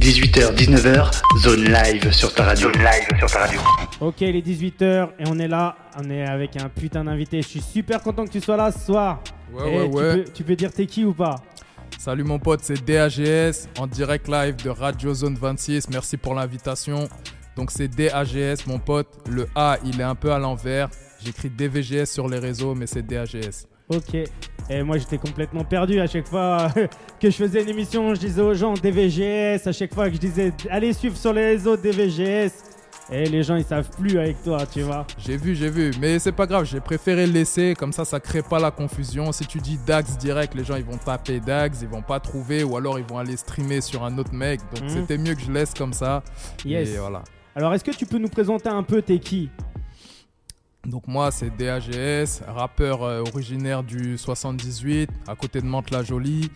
[0.00, 2.72] 18h, 19h, zone live sur ta radio.
[2.72, 3.60] Zone live sur ta radio.
[4.00, 5.76] Ok, il est 18h et on est là.
[6.02, 7.42] On est avec un putain d'invité.
[7.42, 9.22] Je suis super content que tu sois là ce soir.
[9.52, 10.16] Ouais, Et ouais, tu ouais.
[10.24, 11.34] peux- tu peux dire t'es qui ou pas?
[11.98, 15.90] Salut mon pote, c'est DAGS en direct live de Radio Zone 26.
[15.90, 17.06] Merci pour l'invitation.
[17.56, 19.08] Donc c'est DAGS mon pote.
[19.28, 20.88] Le A, il est un peu à l'envers.
[21.22, 23.66] J'écris DVGS sur les réseaux, mais c'est DAGS.
[23.90, 24.16] Ok.
[24.72, 26.68] Et moi j'étais complètement perdu à chaque fois
[27.20, 28.14] que je faisais une émission.
[28.14, 29.66] Je disais aux gens DVGS.
[29.66, 32.52] À chaque fois que je disais allez suivre sur les réseaux DVGS.
[33.12, 35.04] Et les gens ils savent plus avec toi, tu vois.
[35.18, 35.90] J'ai vu, j'ai vu.
[36.00, 37.74] Mais c'est pas grave, j'ai préféré le laisser.
[37.76, 39.32] Comme ça, ça crée pas la confusion.
[39.32, 42.62] Si tu dis Dax direct, les gens ils vont taper Dax, ils vont pas trouver.
[42.62, 44.60] Ou alors ils vont aller streamer sur un autre mec.
[44.72, 44.88] Donc Mhm.
[44.90, 46.22] c'était mieux que je laisse comme ça.
[46.64, 46.90] Yes.
[46.90, 47.22] Et voilà.
[47.56, 49.50] Alors est-ce que tu peux nous présenter un peu t'es qui
[50.86, 56.50] Donc moi c'est DAGS, rappeur euh, originaire du 78, à côté de Mantes-la-Jolie.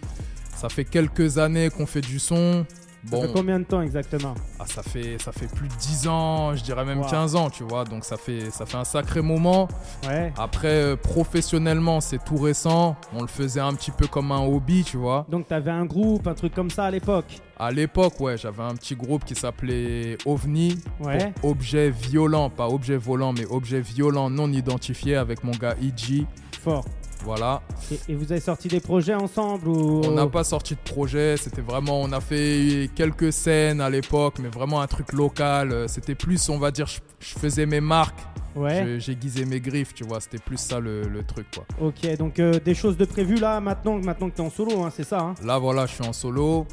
[0.57, 2.65] Ça fait quelques années qu'on fait du son.
[3.11, 4.35] Ça fait combien de temps exactement?
[4.59, 7.09] Ah, ça, fait, ça fait plus de 10 ans, je dirais même Wow.
[7.11, 7.85] 15 ans, tu vois.
[7.85, 9.69] Donc ça fait, ça fait un sacré moment.
[10.09, 10.33] Ouais.
[10.39, 12.97] Après, euh, professionnellement, c'est tout récent.
[13.15, 15.27] On le faisait un petit peu comme un hobby, tu vois.
[15.29, 17.41] Donc t'avais un groupe, un truc comme ça à l'époque?
[17.59, 20.79] À l'époque, ouais, j'avais un petit groupe qui s'appelait OVNI.
[21.01, 21.33] Ouais.
[21.43, 26.27] Objet violent, pas objet volant, mais objet violent non identifié avec mon gars EG.
[26.63, 26.85] Fort.
[27.25, 27.63] Voilà.
[27.91, 31.37] Et, et vous avez sorti des projets ensemble ou On n'a pas sorti de projet,
[31.37, 35.73] c'était vraiment, on a fait quelques scènes à l'époque, mais vraiment un truc local.
[35.73, 38.21] Euh, C'était plus, on va dire, je, je faisais mes marques,
[38.57, 38.99] Ouais.
[39.01, 40.21] j'aiguisais mes griffes, tu vois.
[40.21, 41.65] C'était plus ça le, le truc, quoi.
[41.81, 44.93] Ok, donc euh, des choses de prévues là maintenant, maintenant que t'es en solo, hein,
[44.95, 45.19] c'est ça.
[45.21, 45.35] Hein?
[45.45, 46.67] Là, voilà, je suis en solo.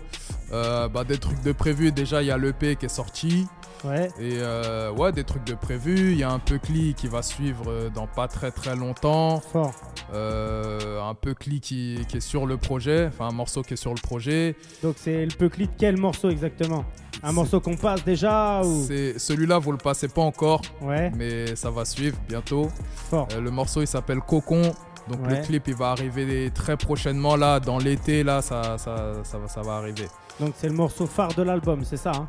[0.54, 3.48] Euh, bah, des trucs de prévu, déjà, il y a l'EP qui est sorti.
[3.86, 4.08] Ouais.
[4.20, 6.12] Et euh, ouais, des trucs de prévu.
[6.12, 9.40] Il y a un peu Cli qui va suivre euh, dans pas très très longtemps.
[9.52, 9.74] Fort.
[10.14, 13.78] Euh, un peu Cli qui, qui est sur le projet, enfin un morceau qui est
[13.78, 14.56] sur le projet.
[14.84, 16.84] Donc c'est le peu de quel morceau exactement?
[17.24, 18.84] Un morceau qu'on passe déjà ou?
[18.88, 21.12] C'est celui-là, vous le passez pas encore, Ouais.
[21.16, 22.70] mais ça va suivre bientôt.
[23.10, 23.28] Fort.
[23.34, 24.62] Euh, le morceau il s'appelle Cocon.
[25.08, 25.38] Donc Ouais.
[25.40, 29.48] le clip il va arriver très prochainement là, dans l'été là, ça, ça, ça, va,
[29.48, 30.08] ça va arriver.
[30.40, 32.12] Donc c'est le morceau phare de l'album, c'est ça.
[32.16, 32.28] Hein?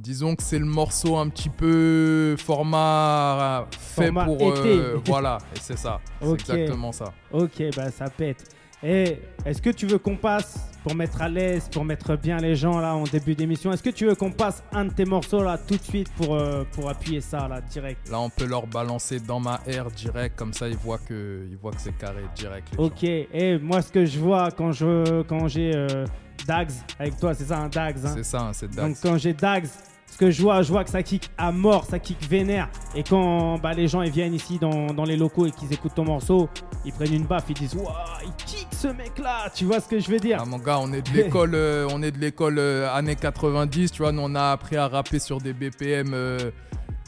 [0.00, 5.02] Disons que c'est le morceau un petit peu format euh, fait Format pour euh, été.
[5.10, 7.12] voilà, et c'est ça, c'est exactement ça.
[7.30, 8.42] ok, bah ça pète.
[8.82, 12.56] Et est-ce que tu veux qu'on passe pour mettre à l'aise, pour mettre bien les
[12.56, 13.72] gens là en début d'émission?
[13.72, 16.34] Est-ce que tu veux qu'on passe un de tes morceaux là tout de suite pour
[16.34, 18.08] euh, pour appuyer ça là direct?
[18.08, 21.58] Là on peut leur balancer dans ma air direct, comme ça ils voient que ils
[21.58, 22.68] voient que c'est carré direct.
[22.70, 22.84] les gens.
[22.84, 23.04] Ok.
[23.04, 26.06] Et moi ce que je vois quand je quand j'ai euh,
[26.46, 27.98] Dags avec toi, c'est ça un Dags.
[28.04, 28.12] Hein?
[28.14, 29.00] C'est ça, hein, c'est Donc Dax.
[29.00, 29.68] quand j'ai Dags,
[30.10, 32.68] ce que je vois, je vois que ça kick à mort, ça kick vénère.
[32.94, 35.94] Et quand bah, les gens ils viennent ici dans, dans les locaux et qu'ils écoutent
[35.94, 36.48] ton morceau,
[36.84, 37.86] ils prennent une baffe, ils disent Waouh,
[38.24, 40.38] il kick ce mec là Tu vois ce que je veux dire?
[40.40, 43.92] Ah mon gars, on est de l'école, euh, on est de l'école euh, années 90,
[43.92, 46.50] tu vois, nous on a appris à rapper sur des BPM, euh,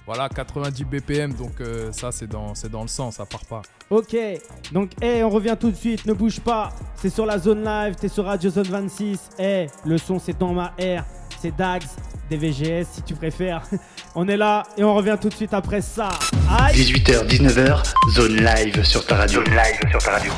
[0.06, 1.62] voilà, 90 BPM, donc
[1.92, 3.62] ça c'est dans, c'est dans le sang, ça part pas.
[3.91, 4.16] Ok,
[4.72, 6.70] donc hey, on revient tout de suite, ne bouge pas.
[6.96, 9.30] C'est sur la zone live, t'es sur Radio Zone 26.
[9.38, 11.04] Hey, le son c'est dans ma air,
[11.38, 11.82] c'est Dags,
[12.37, 13.62] des VGS si tu préfères.
[14.15, 16.10] on est là et on revient tout de suite après ça.
[16.59, 17.82] Aïe 18h, 19h,
[18.15, 19.44] zone live sur ta radio.
[19.44, 20.32] Zone live sur ta radio.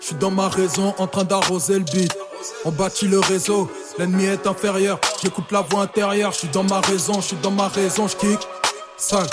[0.00, 2.16] Je suis dans ma raison en train d'arroser le beat.
[2.64, 3.68] On bâtit le réseau,
[3.98, 4.98] l'ennemi est inférieur.
[5.22, 8.16] J'écoute la voix intérieure, je suis dans ma raison, je suis dans ma raison, je
[8.16, 8.38] kick.
[8.96, 9.26] Sale,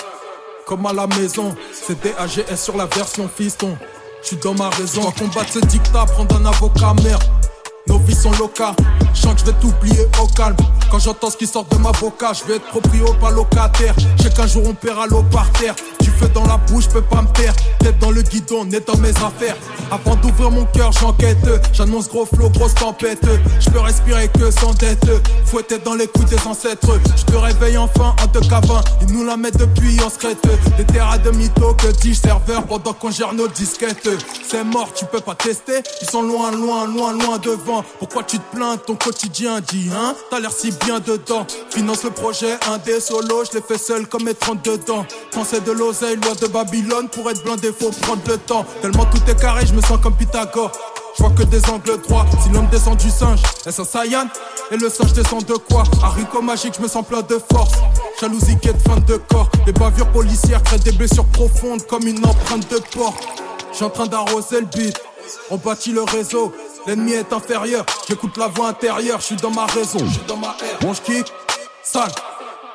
[0.66, 1.56] comme à la maison.
[1.72, 3.78] C'est DAGS sur la version fiston.
[4.22, 5.02] Je suis dans ma raison.
[5.02, 7.24] Dois combattre ce dictat, prendre un avocat, merde.
[7.88, 8.76] Nos vies sont locales,
[9.14, 10.56] je sens que je vais t'oublier au calme.
[10.90, 13.94] Quand j'entends ce qui sort de ma boca, je vais être proprio, pas locataire.
[14.18, 15.76] Je sais qu'un jour on paiera l'eau par terre.
[16.04, 17.56] Du feu dans la bouche, peux pas me taire.
[17.80, 19.56] Tête dans le guidon, net dans mes affaires.
[19.90, 21.48] Avant d'ouvrir mon cœur, j'enquête.
[21.72, 23.26] J'annonce gros flot, grosse tempête.
[23.62, 25.10] Je peux respirer que sans dette.
[25.46, 27.00] Fouetté dans les couilles des ancêtres.
[27.16, 28.82] Je te réveille enfin en te cavant.
[29.02, 30.46] Ils nous la mettent depuis en secrète.
[30.78, 34.10] Des terrains de mytho que dis serveur pendant qu'on gère nos disquettes.
[34.46, 35.82] C'est mort, tu peux pas tester.
[36.02, 37.84] Ils sont loin, loin, loin, loin devant.
[38.00, 41.48] Pourquoi tu te plains ton quotidien Dis hein, t'as l'air si bien dedans.
[41.70, 45.06] Finance le projet, un des solos, je l'ai fait seul comme mes 32 dedans.
[45.34, 48.66] Quand c'est de l'oseille, loi de Babylone, pour être blindé, faut prendre le temps.
[48.82, 50.72] Tellement tout est carré, je me sens comme Pythagore.
[51.16, 52.26] Je vois que des angles droits.
[52.42, 54.28] Si l'homme descend du singe, est-ce un Saiyan?
[54.72, 55.84] Et le singe descend de quoi?
[56.02, 57.74] Haricot magique, je me sens plein de force.
[58.20, 59.50] Jalousie quête fin de corps.
[59.68, 63.16] Les bavures policières créent des blessures profondes comme une empreinte de porc.
[63.72, 65.00] Je suis en train d'arroser le beat.
[65.52, 66.52] On bâtit le réseau.
[66.88, 67.86] l'ennemi est inférieur.
[68.08, 70.80] J'écoute la voix intérieure, je suis dans ma raison, je dans ma air.
[70.82, 71.32] Bon, kick,
[71.84, 72.12] sale,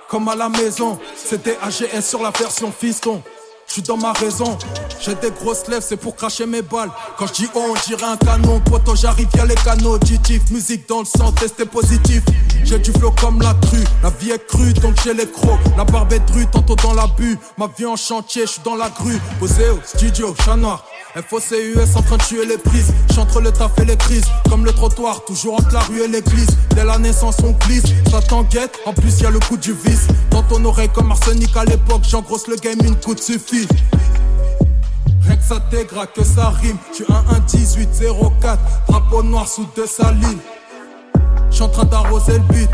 [0.08, 0.98] comme à la maison.
[1.16, 3.22] C'était AGS sur la version fiston.
[3.66, 4.56] Je suis dans ma raison,
[4.98, 6.90] j'ai des grosses lèvres, c'est pour cracher mes balles.
[7.18, 10.50] Quand je dis oh, on dirait un canon, poto j'arrive via les canaux auditifs.
[10.50, 12.22] Musique dans le sang, testé positif.
[12.64, 15.60] J'ai du flow comme la crue, la vie est crue, donc j'ai les crocs.
[15.76, 17.38] La barbe est drue, tantôt dans la bu.
[17.58, 19.18] Ma vie en chantier, je dans la grue.
[19.38, 20.82] Posé studio, chat noir.
[21.22, 22.92] FOCUS en train de tuer les prises.
[23.14, 24.26] J'entre le taf et les crises.
[24.48, 26.48] Comme le trottoir, toujours entre la rue et l'église.
[26.70, 27.84] Dès la naissance, on glisse.
[28.10, 30.06] Ça t'enquête, en plus y a le coup du vice.
[30.30, 32.02] Dans ton oreille comme arsenic à l'époque.
[32.08, 33.66] J'engrosse le game, une coup suffit.
[35.22, 35.60] Rien que ça
[36.14, 36.76] que ça rime.
[36.94, 37.88] Tu 1 1 18
[38.40, 38.58] 04.
[38.88, 40.38] Drapeau noir sous deux salines.
[41.50, 42.70] J'suis en train d'arroser le beat.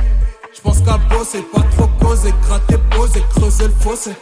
[0.54, 2.32] J'pense qu'à bosser, pas trop causer.
[2.46, 4.12] Gratter, poser, creuser le fossé.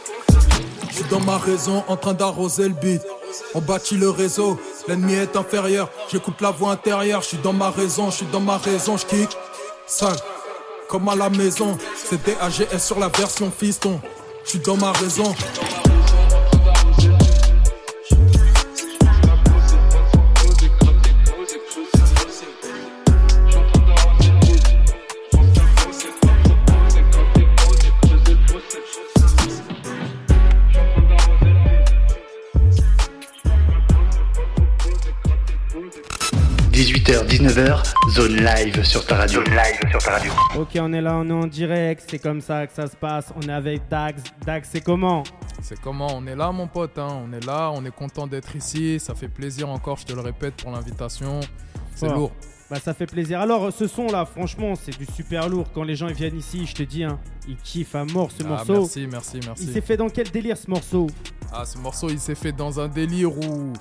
[0.91, 3.01] J'suis dans ma raison, en train d'arroser le beat.
[3.53, 5.89] On bâtit le réseau, l'ennemi est inférieur.
[6.11, 9.05] J'écoute la voix intérieure, je suis dans ma raison, je suis dans ma raison, je
[9.05, 9.29] kick.
[10.87, 11.77] Comme à la maison.
[11.95, 13.99] C'était AGS sur la version fiston.
[14.43, 15.33] Je suis dans ma raison.–
[37.53, 39.43] 19h, zone live sur ta radio.
[39.45, 40.31] Zone live sur ta radio.
[40.57, 43.31] Ok, on est là, on est en direct, c'est comme ça que ça se passe.
[43.35, 44.23] On est avec Dax.
[44.43, 45.21] Dax, c'est comment?
[45.61, 46.07] C'est comment?
[46.15, 46.97] On est là, mon pote.
[46.97, 47.21] hein.
[47.27, 48.99] On est là, on est content d'être ici.
[48.99, 51.41] Ça fait plaisir encore, je te le répète, pour l'invitation.
[51.93, 52.31] C'est lourd.
[52.71, 53.39] Bah ça fait plaisir.
[53.39, 55.67] Alors ce son là, franchement, c'est du super lourd.
[55.75, 58.41] Quand les gens ils viennent ici, je te dis, hein, ils kiffent à mort ce
[58.45, 58.73] Ah, morceau.
[58.79, 59.63] merci, merci, merci.
[59.67, 61.05] Il s'est fait dans quel délire ce morceau?
[61.51, 63.73] Ah, ce morceau, il s'est fait dans un délire où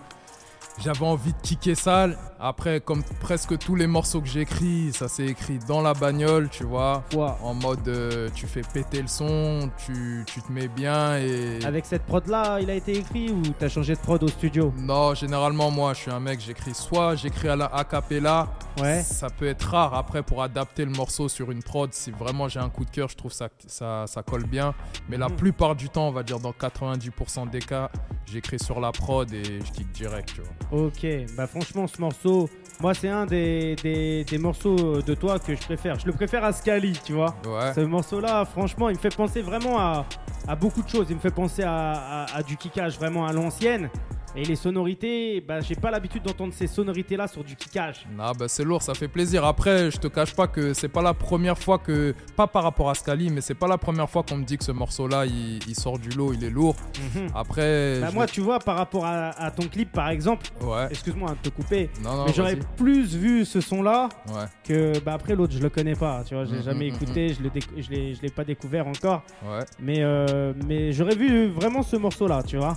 [0.79, 2.19] j'avais envie de kicker sale.
[2.45, 6.65] Après, comme presque tous les morceaux que j'écris, ça s'est écrit dans la bagnole, tu
[6.65, 7.05] vois.
[7.13, 11.65] Quoi En mode, euh, tu fais péter le son, tu, tu te mets bien et...
[11.65, 14.73] Avec cette prod là, il a été écrit ou t'as changé de prod au studio?
[14.77, 18.49] Non, généralement, moi, je suis un mec, j'écris soit j'écris à la a cappella.
[18.81, 19.03] Ouais.
[19.03, 21.93] Ça peut être rare après pour adapter le morceau sur une prod.
[21.93, 24.75] Si vraiment j'ai un coup de cœur, je trouve ça, ça, ça colle bien.
[25.09, 25.37] Mais la Mhm.
[25.37, 27.89] plupart du temps, on va dire dans 90% des cas,
[28.27, 30.51] j'écris sur la prod et je kick direct, tu vois.
[30.71, 31.07] Ok,
[31.37, 32.49] bah franchement ce morceau,
[32.81, 35.99] moi c'est un des, des, des morceaux de toi que je préfère.
[35.99, 37.35] Je le préfère à Scali, tu vois.
[37.47, 37.73] Ouais.
[37.75, 40.07] Ce morceau-là, franchement, il me fait penser vraiment à,
[40.49, 41.07] à beaucoup de choses.
[41.11, 41.93] Il me fait penser à,
[42.25, 43.91] à- à du kickage vraiment à l'ancienne.
[44.35, 48.07] Et les sonorités, bah, j'ai pas l'habitude d'entendre ces sonorités-là sur du kickage.
[48.19, 49.45] Ah bah c'est lourd, ça fait plaisir.
[49.45, 52.89] Après, je te cache pas que c'est pas la première fois que, pas par rapport
[52.89, 55.59] à Scali, mais c'est pas la première fois qu'on me dit que ce morceau-là, il,
[55.69, 56.77] il sort du lot, il est lourd.
[57.15, 57.27] Mhm.
[57.35, 60.87] Après, Bah, je moi, tu vois, par rapport à, à ton clip, par exemple, ouais,
[60.91, 65.13] excuse-moi de te couper, non non, mais j'aurais plus vu ce son-là ouais, que bah,
[65.13, 66.25] après l'autre, je le connais pas.
[66.27, 67.35] Tu vois, j'ai Mhm, jamais mhm, écouté, je
[67.83, 69.23] je l'ai je l'ai pas découvert encore.
[69.45, 69.65] ouais.
[69.79, 72.77] Mais, euh, mais j'aurais vu vraiment ce morceau-là, tu vois.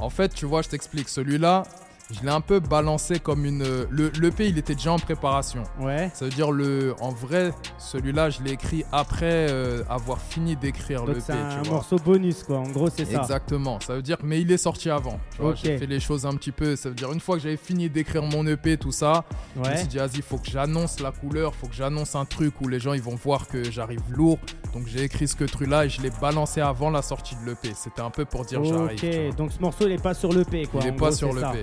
[0.00, 1.08] En fait, tu vois, je t'explique.
[1.08, 1.64] Celui-là,
[2.12, 3.64] je l'ai un peu balancé comme une.
[3.90, 5.62] Le, le P, il était déjà en préparation.
[5.80, 6.10] Ouais.
[6.14, 11.00] Ça veut dire, le, en vrai, celui-là, je l'ai écrit après euh, avoir fini d'écrire
[11.04, 11.20] le Donc P.
[11.26, 11.76] c'est un tu vois.
[11.78, 12.58] morceau bonus, quoi.
[12.58, 13.20] En gros, c'est ça.
[13.20, 13.78] Exactement.
[13.80, 15.18] Ça veut dire, mais il est sorti avant.
[15.36, 16.76] Tu vois, j'ai fait les choses un petit peu.
[16.76, 19.24] Ça veut dire, une fois que j'avais fini d'écrire mon EP, tout ça,
[19.54, 19.76] je me Ouais.
[19.78, 22.68] suis dit, vas-y, il faut que j'annonce la couleur, faut que j'annonce un truc où
[22.68, 24.38] les gens ils vont voir que j'arrive lourd.
[24.74, 27.72] Donc j'ai écrit ce truc-là et je l'ai balancé avant la sortie de l'EP.
[27.74, 28.98] C'était un peu pour dire j'arrive.
[28.98, 29.28] tu vois.
[29.28, 30.80] Ok, donc ce morceau il est pas sur l'EP quoi.
[30.82, 31.62] il est En pas gros, sur l'EP.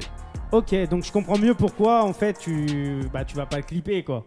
[0.52, 4.04] Ok, donc je comprends mieux pourquoi en fait tu bah tu vas pas le clipper
[4.04, 4.26] quoi.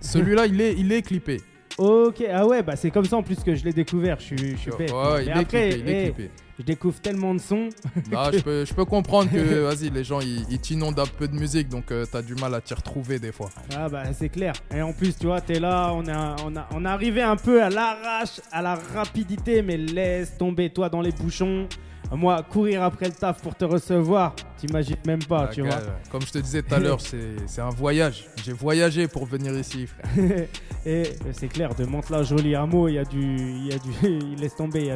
[0.00, 1.40] Celui-là, il est, il est clippé.
[1.78, 4.50] Ok, ah ouais, bah c'est comme ça en plus que je l'ai découvert, je suis,
[4.52, 4.92] je suis Ouais, fait.
[4.92, 6.30] ouais, il Mais est après, clippé, il est clippé.
[6.58, 7.70] je découvre tellement de sons.
[8.14, 11.26] Ah, je, peux, je peux comprendre que, vas-y, les gens, ils, ils t'inondent un peu
[11.28, 13.48] de musique, donc euh, t'as du mal à t'y retrouver des fois.
[13.74, 14.52] Ah bah c'est clair.
[14.74, 17.36] Et en plus, tu vois, t'es là, on a, on a, on est arrivé un
[17.36, 21.66] peu à l'arrache, à la rapidité, mais laisse tomber toi dans les bouchons.
[22.14, 24.34] Moi, courir après le taf pour te recevoir,
[24.66, 25.78] t'imagines même pas, tu gars, vois.
[25.78, 28.26] euh, Comme je te disais tout à l'heure, c'est c'est un voyage.
[28.44, 30.46] J'ai voyagé pour venir ici, frère.
[30.86, 33.20] Et c'est clair, de Mantes-la Jolie Hameau, il y a du.
[33.36, 33.90] Il y a du.
[34.32, 34.92] il laisse tomber.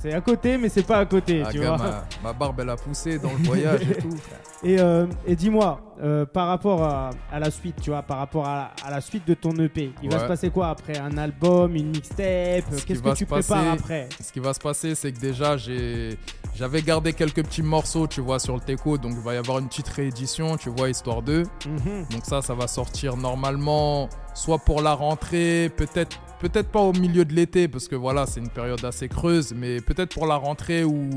[0.00, 1.78] C'est à côté, mais c'est pas à côté, Ah, tu gars, vois.
[1.78, 4.16] ma, ma barbe, elle a poussé dans le voyage et tout.
[4.64, 8.46] Et, euh, et dis-moi, euh, par rapport à, à la suite, tu vois, par rapport
[8.46, 10.98] à, à la suite de ton EP, il va se passer quoi après?
[10.98, 12.64] Un album, une mixtape?
[12.86, 14.08] Qu'est-ce va que tu se passer- prépares après?
[14.20, 16.16] Ce qui va se passer, c'est que déjà, j'ai,
[16.54, 19.58] j'avais gardé quelques petits morceaux, tu vois, sur le Teco, donc il va y avoir
[19.58, 21.44] une petite réédition, tu vois, histoire d'eux.
[21.66, 22.06] Mhm.
[22.10, 27.24] Donc ça, ça va sortir normalement, soit pour la rentrée, peut-être, peut-être pas au milieu
[27.24, 30.84] de l'été, parce que voilà, c'est une période assez creuse, mais peut-être pour la rentrée
[30.84, 31.08] ou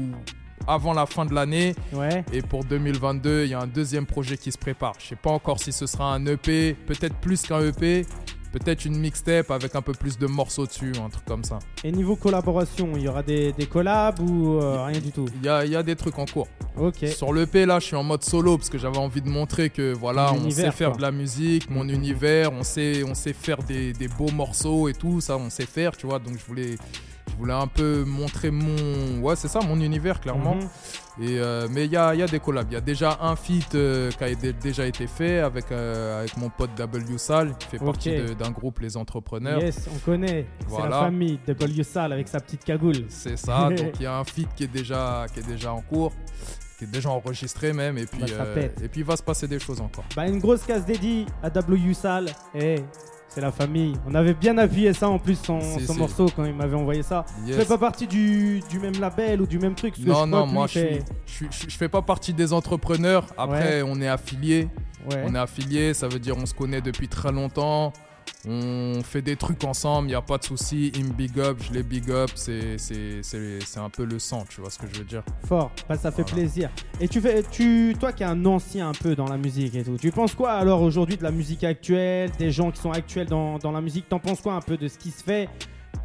[0.67, 1.75] avant la fin de l'année.
[1.93, 2.23] Ouais.
[2.33, 4.93] Et pour 2022, il y a un deuxième projet qui se prépare.
[4.99, 8.05] Je sais pas encore si ce sera un EP, peut-être plus qu'un EP,
[8.59, 11.59] peut-être une mixtape avec un peu plus de morceaux dessus, un truc comme ça.
[11.83, 15.25] Et niveau collaboration, il y aura des, des collabs ou euh, rien du tout?
[15.41, 16.47] Il y a, il y a des trucs en cours.
[16.77, 17.05] Ok.
[17.07, 19.93] Sur l'EP, là, je suis en mode solo parce que j'avais envie de montrer que
[19.93, 20.97] voilà, on sait faire quoi.
[20.97, 24.93] de la musique, mon univers, on sait, on sait faire des, des beaux morceaux et
[24.93, 26.19] tout, ça, on sait faire, tu vois.
[26.19, 26.75] Donc, je voulais,
[27.29, 29.19] je voulais un peu montrer mon.
[29.21, 30.55] Ouais, c'est ça, mon univers, clairement.
[30.55, 30.67] Mhm.
[31.21, 32.67] Et, euh, mais il y a, y a des collabs.
[32.69, 36.35] Il y a déjà un feat euh, qui a déjà été fait avec, euh, avec
[36.37, 39.61] mon pote W Sal, qui fait partie d'un groupe Les Entrepreneurs.
[39.61, 40.45] Yes, on connaît.
[40.59, 40.99] C'est la Voilà.
[41.01, 43.05] famille W Sal avec sa petite cagoule.
[43.09, 43.69] C'est ça.
[43.75, 46.11] donc il y a un feat qui est déjà, qui est déjà en cours,
[46.77, 47.97] qui est déjà enregistré même.
[47.97, 48.21] Et puis,
[48.83, 50.03] et puis il va se passer des choses encore.
[50.17, 52.25] Bah, une grosse case dédiée à W Sal.
[52.53, 52.83] Eh,
[53.27, 53.93] c'est la famille.
[54.07, 55.99] On avait bien appuyé ça en plus, son, Si, son si.
[55.99, 57.25] morceau quand il m'avait envoyé ça.
[57.43, 57.57] Tu Yes.
[57.59, 60.29] fais pas partie du, du même label ou du même truc parce que Non, je
[60.31, 63.25] non, moi je suis, fait- je, suis- je, je fais pas partie des entrepreneurs.
[63.37, 64.69] Après, on est affilié.
[65.11, 65.23] Ouais.
[65.27, 67.93] On est affilié, ça veut dire on se connaît depuis très longtemps.
[68.47, 70.91] On fait des trucs ensemble, il n'y a pas de souci.
[70.95, 72.29] Il me big up, je les big up.
[72.35, 75.23] C'est, c'est, c'est, c'est un peu le sang, tu vois ce que je veux dire.
[75.47, 76.35] Fort, bah, ça fait Voilà.
[76.37, 76.69] plaisir.
[77.01, 79.83] Et tu fais, tu, toi qui es un ancien un peu dans la musique et
[79.83, 83.27] tout, tu penses quoi alors aujourd'hui de la musique actuelle, des gens qui sont actuels
[83.27, 84.07] dans, dans la musique?
[84.09, 85.49] T'en penses quoi un peu de ce qui se fait?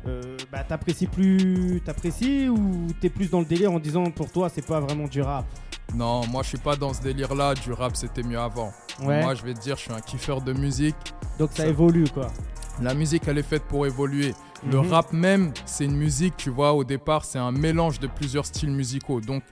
[0.06, 4.48] Euh, bah, T'apprécies plus, t'apprécies ou t'es plus dans le délire en disant pour toi
[4.48, 5.44] c'est pas vraiment du rap?
[5.94, 7.54] Non, moi je suis pas dans ce délire-là.
[7.54, 8.72] Du rap, c'était mieux avant.
[9.02, 9.22] Ouais.
[9.22, 10.94] Moi, je vais te dire, je suis un kiffeur de musique.
[11.38, 12.28] Donc ça, ça- évolue quoi.
[12.82, 14.34] La musique, elle est faite pour évoluer.
[14.70, 14.90] Le Mhm.
[14.92, 18.70] rap même, c'est une musique, tu vois, au départ, c'est un mélange de plusieurs styles
[18.70, 19.20] musicaux.
[19.20, 19.42] Donc,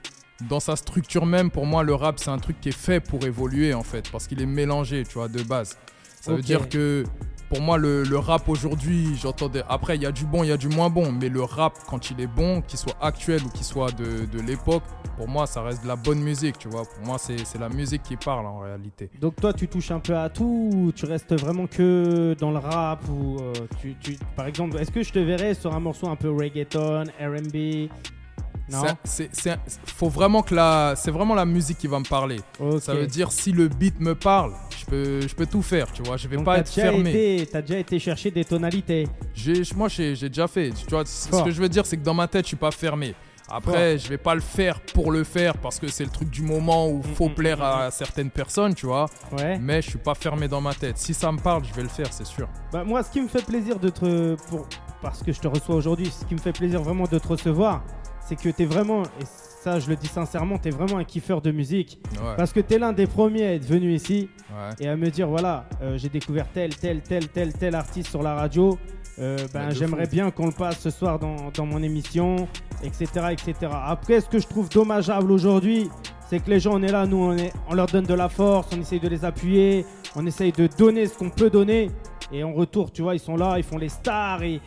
[0.47, 3.23] dans sa structure même, pour moi, le rap, c'est un truc qui est fait pour
[3.25, 5.77] évoluer, en fait, parce qu'il est mélangé, tu vois, de base.
[6.21, 7.03] Ça veut dire que,
[7.49, 9.63] pour moi, le, le rap aujourd'hui, j'entendais.
[9.67, 11.73] Après, il y a du bon, il y a du moins bon, mais le rap,
[11.89, 14.83] quand il est bon, qu'il soit actuel ou qu'il soit de, de l'époque,
[15.17, 16.83] pour moi, ça reste de la bonne musique, tu vois.
[16.83, 19.09] Pour moi, c'est la musique qui parle, en réalité.
[19.19, 22.57] Donc toi tu touches un peu à tout ou tu restes vraiment que dans le
[22.59, 26.07] rap ou euh, tu, tu- par exemple est-ce que je te verrais sur un morceau
[26.07, 27.89] un peu reggaeton, R&B
[29.03, 29.29] C'est-
[29.85, 32.37] faut vraiment que la, c'est vraiment la musique qui va me parler.
[32.79, 36.01] Ça veut dire si le beat me parle, je peux, je peux tout faire, tu
[36.03, 36.17] vois.
[36.17, 37.09] Je vais Donc pas t'as être déjà fermé.
[37.35, 39.07] été- T'as déjà été chercher des tonalités.
[39.75, 40.71] Moi, j'ai déjà fait.
[40.71, 42.71] Tu vois, ce que je veux dire, c'est que dans ma tête, je suis pas
[42.71, 43.15] fermé.
[43.51, 46.43] Après, je vais pas le faire pour le faire parce que c'est le truc du
[46.43, 49.07] moment où faut mm, plaire mm, à certaines personnes, tu vois.
[49.35, 49.57] Ouais.
[49.57, 50.99] Mais je suis pas fermé dans ma tête.
[50.99, 52.47] Si ça me parle, je vais le faire, c'est sûr.
[52.71, 54.35] Bah, moi, ce qui me fait plaisir de te.
[54.49, 54.67] Pour,
[55.01, 57.83] parce que je te reçois aujourd'hui, ce qui me fait plaisir vraiment de te recevoir,
[58.29, 59.03] c'est que t'es vraiment.
[59.19, 61.99] Et ça, je le dis sincèrement, t'es vraiment un kiffeur de musique.
[62.13, 64.85] Ouais, Parce que t'es l'un des premiers à être venu ici ouais.
[64.85, 68.21] et à me dire voilà, euh, j'ai découvert tel, tel, tel, tel, tel artiste sur
[68.21, 68.77] la radio.
[69.17, 72.47] Euh, ben, j'aimerais bien qu'on le passe ce soir dans, dans mon émission,
[72.83, 73.55] etc., etc.
[73.83, 75.89] Après, ce que je trouve dommageable aujourd'hui,
[76.29, 78.29] c'est que les gens, on est là, nous, on, est, on leur donne de la
[78.29, 81.91] force, on essaye de les appuyer, on essaye de donner ce qu'on peut donner,
[82.31, 84.61] et en retour, tu vois, ils sont là, ils font les stars, et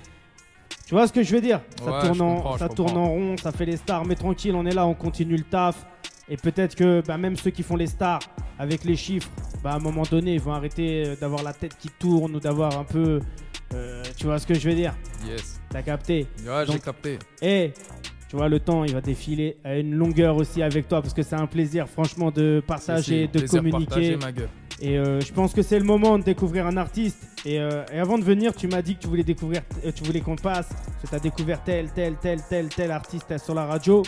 [0.92, 3.50] tu vois ce que je veux dire Ça, Ouais, tourne, en, ça tourne rond, ça
[3.50, 5.86] fait les stars, mais tranquille, on est là, on continue le taf.
[6.28, 8.18] Et peut-être que bah, même ceux qui font les stars
[8.58, 9.30] avec les chiffres,
[9.64, 12.40] bah, à un moment donné, ils vont arrêter euh, d'avoir la tête qui tourne ou
[12.40, 13.20] d'avoir un peu.
[13.72, 14.92] euh, tu vois ce que je veux dire
[15.26, 15.62] Yes.
[15.70, 17.18] T'as capté Ouais, j'ai capté.
[17.40, 17.72] Et
[18.28, 21.22] tu vois, le temps, il va défiler à une longueur aussi avec toi parce que
[21.22, 23.86] c'est un plaisir, franchement, de partager, C'est- de plaisir communiquer.
[23.86, 24.48] partagé, ma gueule.
[24.84, 27.18] Et euh, je pense que c'est le moment de découvrir un artiste.
[27.44, 30.02] Et, euh, et avant de venir, tu m'as dit que tu voulais découvrir, euh, tu
[30.02, 30.70] voulais qu'on passe,
[31.00, 34.02] que tu as découvert tel, tel, tel, tel, tel artiste sur la radio.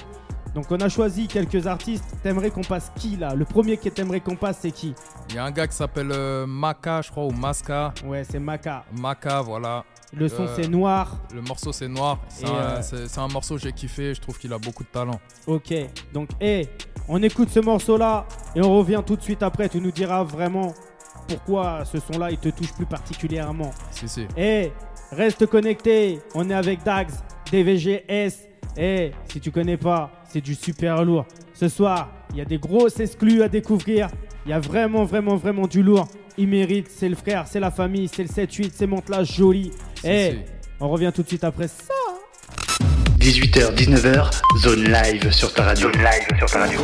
[0.53, 2.05] Donc on a choisi quelques artistes.
[2.25, 3.37] T'aimerais qu'on passe qui là?
[3.37, 4.95] Le premier que t'aimerais qu'on passe, c'est qui?
[5.31, 7.95] Il y a un gars qui s'appelle euh, Maka, je crois, ou Maska.
[8.05, 8.85] Ouais, c'est Maka.
[8.99, 9.85] Maka, voilà.
[10.13, 11.19] Le son Euh, c'est noir.
[11.33, 12.21] Le morceau c'est noir.
[12.45, 14.13] Un, euh, c'est un morceau que j'ai kiffé.
[14.15, 15.21] Je trouve qu'il a beaucoup de talent.
[15.47, 15.73] Ok.
[16.13, 16.69] Donc, hé,
[17.09, 19.69] on écoute ce morceau là et on revient tout de suite après.
[19.69, 20.73] Tu nous diras vraiment
[21.29, 23.71] pourquoi ce son là il te touche plus particulièrement.
[23.91, 24.27] Si, si.
[24.37, 24.73] Eh,
[25.11, 26.21] reste connecté.
[26.35, 28.49] On est avec Dax, DVGS.
[28.77, 31.27] Eh, si tu connais pas, c'est du super lourd.
[31.53, 34.09] Ce soir, il y a des grosses exclus à découvrir.
[34.47, 36.09] Il y a vraiment, vraiment, vraiment du lourd.
[36.37, 36.89] Il mérite.
[36.91, 39.71] C'est le frère, c'est la famille, c'est le 7-8, c'est Montelage joli.
[40.01, 40.39] Si, Eh, si.
[40.81, 41.95] on revient tout de suite après ça.
[43.25, 45.91] 18h, 19h, zone live sur ta radio.
[45.91, 46.79] Zone live sur ta radio.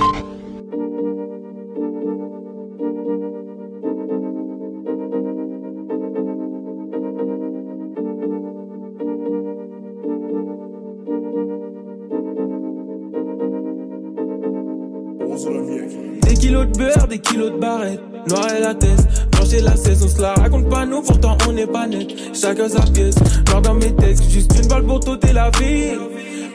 [16.23, 18.01] Des kilos de beurre, des kilos de barrettes.
[18.29, 21.53] Noir et la tête, et la cesse, on se la raconte pas nous, pourtant on
[21.53, 22.09] n'est pas net.
[22.35, 23.17] Chacun sa pièce,
[23.49, 25.99] noir dans mes textes, juste une balle pour t'ôter la vie.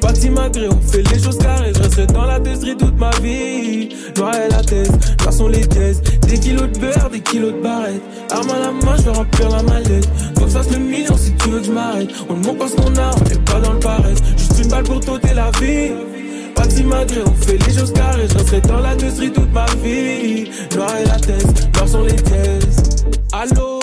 [0.02, 1.74] Pas de magré, on fait les choses carrées.
[1.74, 3.90] Je resterai dans la testerie toute ma vie.
[4.18, 6.02] Noir et la thèse, noir sont les thèses.
[6.28, 8.02] Des kilos de beurre, des kilos de barrettes.
[8.32, 10.10] Arme à la main, je vais remplir la mallette.
[10.38, 12.10] Faut que ça le million si tu veux que je m'arrête.
[12.30, 14.22] On ne montre pas ce qu'on a, on n'est pas dans le paraître.
[14.38, 16.15] Juste une balle pour t'ôter la vie.
[16.56, 18.28] Pas de magré, on fait les choses carrées.
[18.30, 20.50] Je resterai dans la testerie toute ma vie.
[20.76, 21.46] Noir et la thèse,
[21.76, 23.06] noir sont les thèses.
[23.32, 23.80] Allô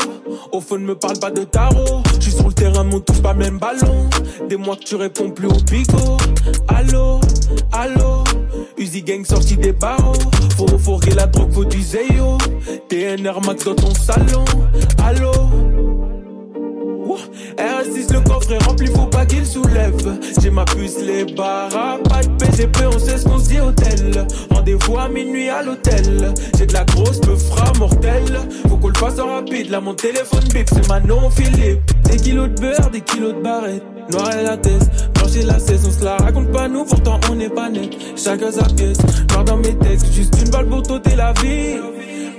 [0.53, 2.03] au fond, ne me parle pas de tarot.
[2.17, 4.09] Je suis sur le terrain, mon touche pas même ballon.
[4.49, 6.19] Des mois que tu réponds plus au bigot.
[6.69, 7.21] Allô,
[7.73, 8.25] allô.
[8.77, 10.13] Uzi Gang sorti des barreaux.
[10.57, 12.39] Faut refourguer la drogue, faut du Zeyo.
[12.89, 14.45] TNR Max dans ton salon.
[15.03, 15.33] Allô.
[17.63, 20.19] RS6 le coffre est rempli, faut pas qu'il soulève.
[20.41, 24.27] J'ai ma puce, les barres, pas de PGP, on sait ce qu'on se dit hôtel.
[24.51, 26.35] Rendez-vous à minuit à l'hôtel.
[26.59, 28.41] J'ai de la grosse fera mortelle.
[28.69, 31.81] Faut qu'on le fasse en rapide, là mon téléphone bip, c'est Manon Philippe.
[32.11, 33.85] Des kilos de beurre, des kilos de barrettes.
[34.11, 37.37] Noir et la tête, blanche la saison, on se la raconte pas nous, pourtant on
[37.37, 37.91] n'est pas net.
[38.17, 38.99] Chacun sa pièce,
[39.31, 41.77] noir dans mes textes, juste une balle pour t'ôter la vie.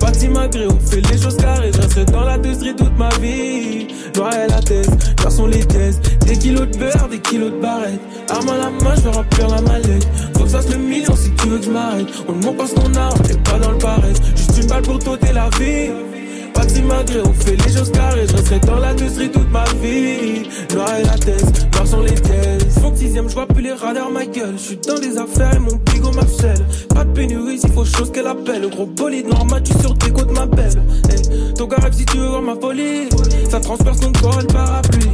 [0.03, 1.71] Pas de magré, on fait les choses carrées.
[1.73, 3.87] Je resterai dans la testerie toute ma vie.
[4.17, 4.89] Noir et la thèse,
[5.29, 6.01] sont les thèses.
[6.27, 8.01] Des kilos de beurre, des kilos de barrettes.
[8.29, 10.05] Arme à la main, je vais remplir la mallette.
[10.35, 12.07] Faut que ça le million si tu veux que je m'arrête.
[12.27, 14.21] On ne montre pas ce qu'on a, on n'est pas dans le paraître.
[14.35, 16.12] Juste une balle pour t'ôter la vie.
[16.53, 18.25] Pas de magré, on fait les choses carrées.
[18.27, 20.47] Je resterai dans la testerie toute ma vie.
[20.73, 22.79] Noir et la thèse, noir sont les thèses.
[22.81, 24.53] Faut que sixième, je vois plus les radars, ma gueule.
[24.57, 26.57] Je suis dans les affaires et mon bigot Marcel.
[26.93, 28.69] Pas de pénurie, s'il faut chose qu'elle appelle.
[28.69, 30.81] Gros bolide normal, tu sur tes côtes, ma belle.
[31.09, 33.09] Hey, ton rêve si tu veux voir ma folie.
[33.49, 35.09] Ça transperce ton corps le parapluie.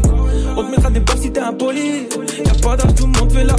[0.58, 2.08] On te mettra des portes si t'es impoli.
[2.46, 3.55] Y'a pas d'âge, tout le monde fait la.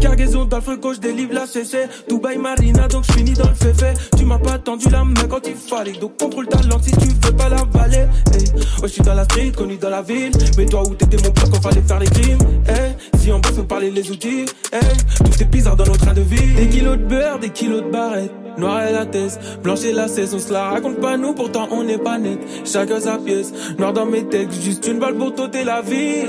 [0.00, 1.86] Cargaison dans le frigo, je délivre la CC.
[2.08, 3.92] Dubaï Marina, donc je finis dans le féfé.
[4.16, 5.92] Tu m'as pas tendu la main quand il fallait.
[5.92, 8.06] Donc contrôle ta langue si tu veux pas la valer.
[8.32, 8.48] Hey.
[8.54, 10.32] Ouais, je suis dans la street, connu dans la ville.
[10.56, 12.38] Mais toi où t'étais mon pote quand fallait faire les crimes.
[12.66, 12.94] Hey.
[13.18, 14.46] Si on peut faut parler les outils.
[14.72, 14.80] Hey.
[15.18, 16.54] Tout est bizarre dans notre train de vie.
[16.54, 18.32] Des kilos de beurre, des kilos de barrettes.
[18.58, 21.68] Noir et la thèse, blanche et la saison, on se la raconte pas nous, pourtant
[21.70, 22.38] on n'est pas net.
[22.64, 26.26] Chacun sa pièce, noir dans mes textes, juste une balle pour t'ôter la vie.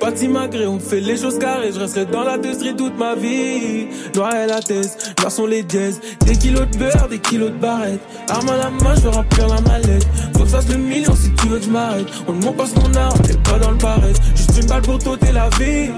[0.00, 3.14] Pas de magré, on fait les choses carrées, je resterai dans la testerie toute ma
[3.14, 3.86] vie.
[4.14, 7.56] Noir et la thèse, noir sont les dièses, des kilos de beurre, des kilos de
[7.56, 8.00] barrettes.
[8.28, 10.06] Arme à la main, je vais remplir la mallette.
[10.36, 12.06] Faut que ça se le million si tu veux que je m'arrête.
[12.26, 14.20] On ne montre pas ce qu'on a, on n'est pas dans le paraître.
[14.34, 15.90] Juste une balle pour t'ôter la vie.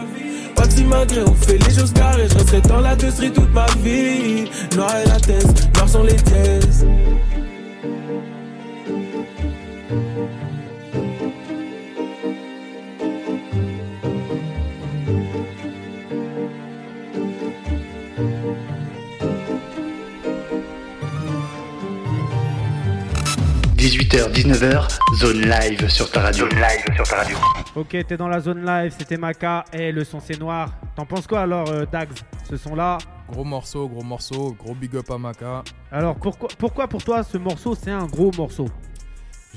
[0.54, 3.66] Pas de magré, on fait les choses carrées, je resterai dans la testerie toute ma
[3.82, 4.44] vie.
[4.76, 6.86] Noir et la thèse, noir sont les dièses.
[24.14, 26.48] 18h, 19h, zone live sur ta radio.
[26.48, 27.36] Zone live sur ta radio.
[27.74, 29.64] Ok, t'es dans la zone live, c'était Maka.
[29.72, 30.70] Et le son c'est noir.
[30.94, 32.12] T'en penses quoi alors, euh, Dags
[32.48, 32.98] Ce son là
[33.28, 35.64] Gros morceau, gros morceau, gros big up à Maka.
[35.90, 38.68] Alors pourquoi, pourquoi pour toi ce morceau c'est un gros morceau?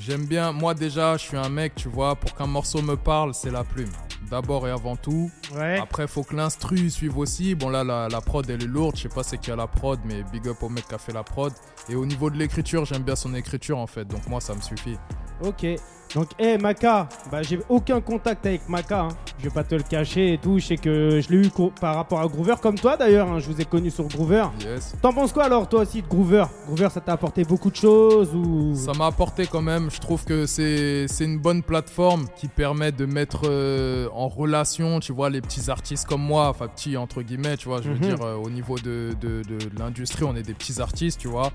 [0.00, 3.34] J'aime bien, moi déjà, je suis un mec, tu vois, pour qu'un morceau me parle,
[3.34, 3.90] c'est la plume.
[4.30, 5.30] D'abord et avant tout.
[5.54, 5.78] Ouais.
[5.78, 7.54] Après, faut que l'instru suive aussi.
[7.54, 8.96] Bon, là, la, la prod, elle est lourde.
[8.96, 10.98] Je sais pas c'est qui a la prod, mais big up au mec qui a
[10.98, 11.52] fait la prod.
[11.88, 14.04] Et au niveau de l'écriture, j'aime bien son écriture, en fait.
[14.04, 14.96] Donc, moi, ça me suffit.
[15.42, 15.66] Ok.
[16.14, 19.02] Donc, hé, Maka, bah, j'ai aucun contact avec Maka.
[19.02, 19.08] hein.
[19.38, 20.58] Je vais pas te le cacher et tout.
[20.58, 23.30] Je sais que je l'ai eu par rapport à Groover, comme toi d'ailleurs.
[23.30, 23.38] hein.
[23.38, 24.46] Je vous ai connu sur Groover.
[24.64, 24.96] Yes.
[25.02, 26.44] T'en penses quoi alors, toi aussi, de Groover?
[26.66, 28.74] Groover, ça t'a apporté beaucoup de choses ou?
[28.74, 29.90] Ça m'a apporté quand même.
[29.90, 35.12] Je trouve que c'est une bonne plateforme qui permet de mettre euh, en relation, tu
[35.12, 37.82] vois, les petits artistes comme moi, enfin petits entre guillemets, tu vois.
[37.82, 38.00] Je veux Mhm.
[38.00, 41.50] dire, euh, au niveau de, de, de l'industrie, on est des petits artistes, tu vois.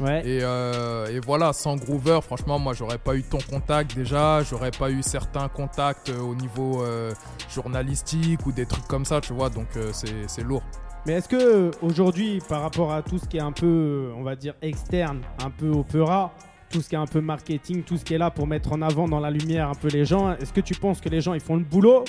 [0.00, 0.26] Ouais.
[0.26, 4.72] Et, euh, et voilà, sans Groover, franchement, moi, j'aurais pas eu ton contact déjà, j'aurais
[4.72, 7.12] pas eu certains contacts euh, au niveau euh,
[7.48, 9.50] journalistique ou des trucs comme ça, tu vois.
[9.50, 10.62] Donc euh, c'est lourd.
[11.06, 14.36] Mais est-ce que aujourd'hui, par rapport à tout ce qui est un peu, on va
[14.36, 16.32] dire, externe, un peu opéra,
[16.70, 18.82] tout ce qui est un peu marketing, tout ce qui est là pour mettre en
[18.82, 21.34] avant dans la lumière un peu les gens, est-ce que tu penses que les gens
[21.34, 22.04] ils font le boulot?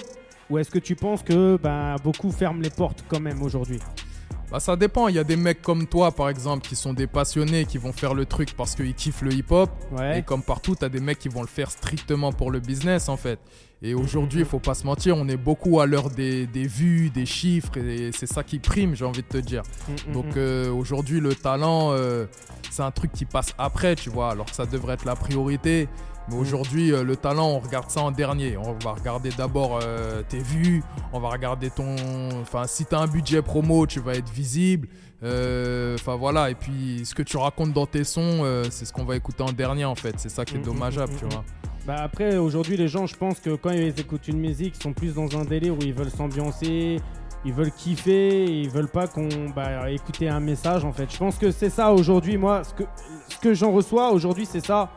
[0.50, 3.80] Ou est-ce que tu penses que ben, beaucoup ferment les portes quand même aujourd'hui?
[4.52, 7.08] Bah ça dépend, il y a des mecs comme toi par exemple qui sont des
[7.08, 9.70] passionnés, qui vont faire le truc parce qu'ils kiffent le hip-hop.
[9.92, 10.20] Ouais.
[10.20, 13.18] Et comme partout, t'as des mecs qui vont le faire strictement pour le business en
[13.18, 13.40] fait.
[13.82, 17.10] Et aujourd'hui, il faut pas se mentir, on est beaucoup à l'heure des, des vues,
[17.10, 19.62] des chiffres, et c'est ça qui prime, j'ai envie de te dire.
[19.62, 20.38] Mm, mm, Donc mm.
[20.38, 22.26] euh, aujourd'hui, le talent, euh,
[22.72, 25.88] c'est un truc qui passe après, tu vois, alors que ça devrait être la priorité.
[26.30, 28.58] Mais aujourd'hui, euh, le talent, on regarde ça en dernier.
[28.58, 30.84] On va regarder d'abord euh, tes vues,
[31.14, 31.96] on va regarder ton...
[32.42, 34.88] Enfin, si tu as un budget promo, tu vas être visible.
[35.24, 39.06] Euh, Enfin voilà, et puis ce que tu racontes dans tes sons, c'est ce qu'on
[39.06, 40.16] va écouter en dernier en fait.
[40.18, 41.44] C'est ça qui est Mm, mm, dommageable, mm, tu mm, vois.
[41.86, 44.94] Bah après, aujourd'hui, les gens, je pense que quand ils écoutent une musique, ils sont
[44.94, 47.00] plus dans un délire où ils veulent s'ambiancer,
[47.46, 51.12] ils veulent kiffer, ils veulent pas qu'on bah, écouter un message en fait.
[51.12, 52.84] Je pense que c'est ça aujourd'hui, moi, ce que,
[53.30, 54.90] ce que j'en reçois aujourd'hui, c'est ça.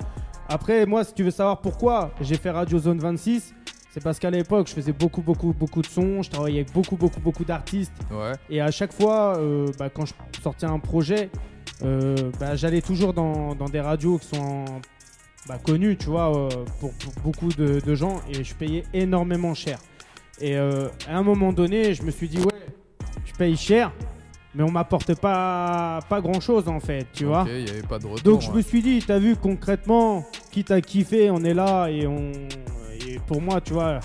[0.48, 3.54] Après, moi, si tu veux savoir pourquoi j'ai fait Radio Zone 26,
[3.90, 6.96] c'est parce qu'à l'époque, je faisais beaucoup, beaucoup, beaucoup de sons, je travaillais avec beaucoup,
[6.96, 7.92] beaucoup, beaucoup d'artistes.
[8.10, 8.32] Ouais.
[8.48, 11.28] Et à chaque fois, euh, bah, quand je sortais un projet,
[11.84, 14.64] euh, bah, j'allais toujours dans, dans des radios qui sont
[15.46, 16.48] bah, connues, tu vois, euh,
[16.80, 19.78] pour, pour beaucoup de, de gens, et je payais énormément cher.
[20.40, 22.66] Et à un moment donné, je me suis dit, ouais,
[23.24, 23.92] je paye cher,
[24.54, 27.42] mais on m'apporte pas, pas grand chose en fait, tu vois.
[27.42, 28.22] Ok, il n'y avait pas de retour.
[28.22, 28.56] Donc je ouais.
[28.56, 32.32] me suis dit, t'as vu concrètement, quitte à kiffer, on est là et on.
[33.06, 34.00] Et pour moi, tu vois,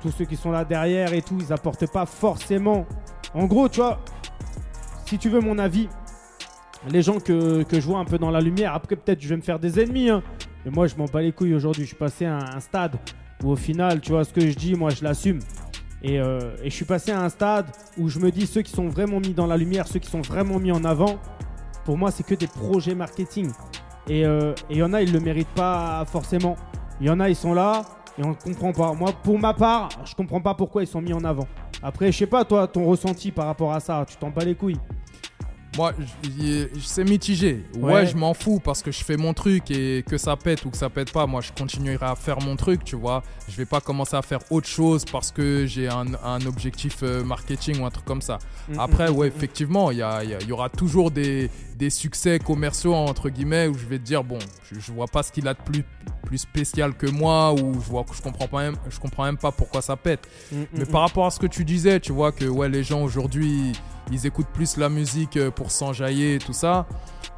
[0.00, 2.86] tous ceux qui sont là derrière et tout, ils apportent pas forcément.
[3.34, 3.98] En gros, tu vois,
[5.06, 5.88] si tu veux mon avis,
[6.88, 9.36] les gens que, que je vois un peu dans la lumière, après peut-être je vais
[9.36, 10.22] me faire des ennemis, hein,
[10.64, 11.82] mais moi je m'en bats les couilles aujourd'hui.
[11.82, 12.96] Je suis passé à un, un stade
[13.42, 15.40] où au final, tu vois, ce que je dis, moi je l'assume.
[16.02, 18.72] Et, euh, et je suis passé à un stade où je me dis, ceux qui
[18.72, 21.18] sont vraiment mis dans la lumière, ceux qui sont vraiment mis en avant,
[21.84, 23.50] pour moi, c'est que des projets marketing.
[24.08, 26.56] Et euh, il y en a, ils le méritent pas forcément.
[27.00, 27.82] Il y en a, ils sont là
[28.18, 28.92] et on ne comprend pas.
[28.94, 31.46] Moi, pour ma part, je comprends pas pourquoi ils sont mis en avant.
[31.82, 34.54] Après, je sais pas, toi, ton ressenti par rapport à ça, tu t'en bats les
[34.54, 34.78] couilles.
[35.78, 35.92] Moi,
[36.84, 37.64] c'est mitigé.
[37.76, 38.06] Ouais, Ouais.
[38.06, 40.76] je m'en fous parce que je fais mon truc et que ça pète ou que
[40.76, 43.22] ça pète pas, moi je continuerai à faire mon truc, tu vois.
[43.48, 47.22] Je vais pas commencer à faire autre chose parce que j'ai un, un objectif euh,
[47.22, 48.38] marketing ou un truc comme ça.
[48.76, 51.90] Après, ouais, effectivement, il y, a- il y a- il y aura toujours des, des
[51.90, 54.38] succès commerciaux, entre guillemets, où je vais te dire, bon,
[54.70, 55.84] je, je vois pas ce qu'il a de plus,
[56.26, 59.38] plus spécial que moi, ou je vois que je comprends, pas même, je comprends même
[59.38, 60.28] pas pourquoi ça pète.
[60.72, 63.72] Mais par rapport à ce que tu disais, tu vois que ouais, les gens aujourd'hui,
[64.10, 66.86] ils écoutent plus la musique euh, pour s'enjailler et tout ça.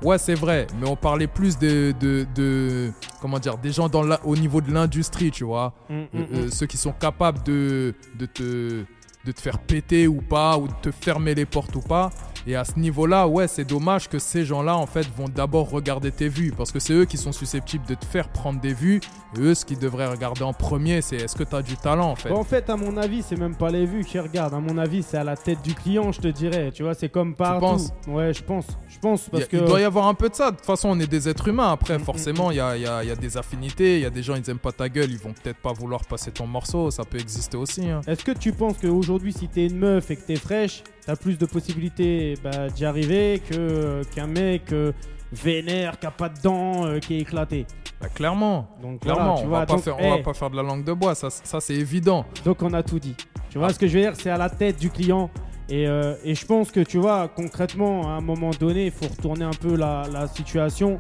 [0.02, 4.02] Ouais, c'est vrai, mais on parlait plus de, de, de- comment dire, des gens dans
[4.02, 5.74] la- au niveau de l'industrie, tu vois.
[5.90, 6.26] Mm, mm, Euh, mm.
[6.36, 8.84] euh, ceux qui sont capables de, de, te,
[9.26, 12.10] de te faire péter ou pas, ou de te fermer les portes ou pas.
[12.46, 16.10] Et à ce niveau-là, ouais, c'est dommage que ces gens-là, en fait, vont d'abord regarder
[16.10, 16.52] tes vues.
[16.56, 19.00] Parce que c'est eux qui sont susceptibles de te faire prendre des vues.
[19.36, 22.10] Et eux, ce qu'ils devraient regarder en premier, c'est est-ce que tu as du talent,
[22.10, 22.30] en fait.
[22.30, 24.54] En fait, à mon avis, c'est même pas les vues qui regardent.
[24.54, 26.70] À mon avis, c'est à la tête du client, je te dirais.
[26.72, 27.60] Tu vois, c'est comme partout.
[27.60, 28.66] penses Ouais, je pense.
[28.88, 29.56] Je pense Il y parce a- que.
[29.58, 30.50] Il doit y avoir un peu de ça.
[30.50, 31.70] De toute façon, on est des êtres humains.
[31.72, 33.96] Après, Mm, forcément, il y a, y a- y a des affinités.
[33.96, 35.10] Il y a des gens, ils aiment pas ta gueule.
[35.10, 36.90] Ils vont peut-être pas vouloir passer ton morceau.
[36.90, 37.88] Ça peut exister aussi.
[37.88, 38.00] hein.
[38.06, 41.38] Est-ce que tu penses qu'aujourd'hui, si t'es une meuf et que t'es fraîche, t'as plus
[41.38, 44.92] de possibilités bah, d'y arriver que qu'un mec euh,
[45.32, 47.66] vénère, qui a pas de dents, euh, qui est éclaté
[48.00, 48.68] Bah, clairement.
[48.82, 50.56] Donc, Clairement, voilà, tu on, vois, va pas donc, faire, on va pas faire de
[50.56, 51.14] la langue de bois.
[51.14, 52.24] Ça, ça c'est évident.
[52.44, 53.16] donc on a tout dit.
[53.50, 53.72] Tu vois Ah.
[53.72, 54.12] ce que je veux dire?
[54.16, 55.30] C'est à la tête du client.
[55.68, 59.06] Et, euh, et je pense que tu vois, concrètement, à un moment donné, il faut
[59.06, 60.98] retourner un peu la, la situation.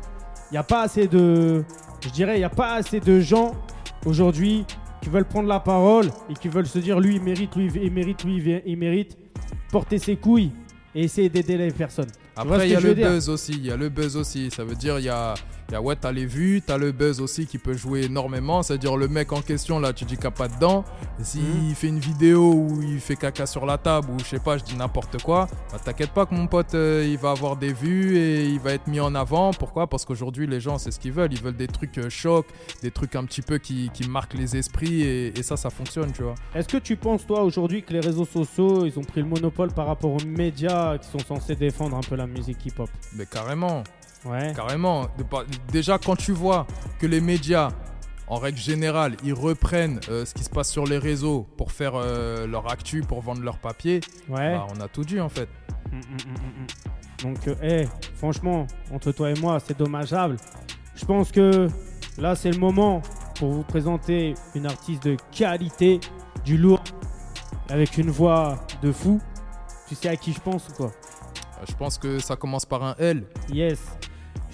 [0.50, 1.64] Il n'y a pas assez de.
[2.00, 3.52] Je dirais, il n'y a pas assez de gens
[4.06, 4.64] aujourd'hui
[5.02, 7.90] qui veulent prendre la parole et qui veulent se dire lui, il mérite, lui, il
[7.90, 9.16] mérite, lui, il mérite.
[9.70, 10.50] Porter ses couilles
[10.94, 12.10] et essayer d'aider les personnes.
[12.36, 13.52] Après, il y a le buzz aussi.
[13.52, 14.50] Il y a le buzz aussi.
[14.50, 15.34] Ça veut dire, il y a,
[15.70, 18.62] il y a ouais, t'as les vues, t'as le buzz aussi qui peut jouer énormément.
[18.64, 20.84] C'est-à-dire, le mec en question, là, tu dis qu'il n'y a pas dedans.
[21.22, 21.74] S'il Mhm.
[21.76, 24.64] fait une vidéo où il fait caca sur la table ou je sais pas, je
[24.64, 28.16] dis n'importe quoi, bah, t'inquiète pas que mon pote, euh, il va avoir des vues
[28.16, 29.52] et il va être mis en avant.
[29.52, 29.86] Pourquoi?
[29.86, 31.32] Parce qu'aujourd'hui, les gens, c'est ce qu'ils veulent.
[31.32, 32.48] Ils veulent des trucs euh, chocs,
[32.82, 36.10] des trucs un petit peu qui, qui marquent les esprits et, et ça, ça fonctionne,
[36.12, 36.34] tu vois.
[36.54, 39.70] Est-ce que tu penses, toi, aujourd'hui, que les réseaux sociaux, ils ont pris le monopole
[39.72, 42.90] par rapport aux médias qui sont censés défendre un peu la musique hip-hop?
[43.14, 43.84] Mais carrément.
[44.24, 44.52] Ouais.
[44.54, 45.06] Carrément.
[45.72, 46.66] Déjà, quand tu vois
[46.98, 47.70] que les médias,
[48.28, 51.92] en règle générale, ils reprennent euh, ce qui se passe sur les réseaux pour faire
[51.94, 54.52] euh, leur actu, pour vendre leur papier, Ouais.
[54.54, 55.48] bah, on a tout dit en fait.
[55.90, 56.66] Mm, mm, mm.
[57.24, 60.36] Donc, euh, eh, franchement, entre toi et moi, c'est dommageable.
[60.94, 61.66] Je pense que
[62.18, 63.02] là, c'est le moment
[63.38, 65.98] pour vous présenter une artiste de qualité,
[66.44, 66.82] du lourd,
[67.68, 69.20] avec une voix de fou.
[69.88, 70.86] Tu sais à qui je pense ou quoi?
[70.86, 73.24] Euh, Je pense que ça commence par un L.
[73.52, 73.80] Yes.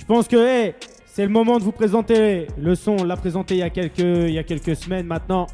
[0.09, 0.73] Je pense que
[1.07, 2.97] c'est le moment de vous présenter le son.
[3.01, 5.47] On l'a présenté il y a quelques, il y a quelques semaines maintenant.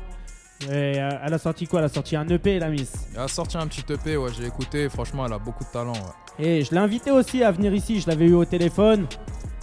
[0.71, 1.81] Et, euh, elle a sorti quoi?
[1.81, 2.93] Elle a sorti un EP, la Miss.
[3.15, 5.93] Elle a sorti un petit EP, ouais, j'ai écouté, franchement, elle a beaucoup de talent.
[6.39, 6.45] ouais.
[6.59, 8.01] Et je l'ai invité aussi à venir ici.
[8.01, 9.07] Je l'avais eu au téléphone.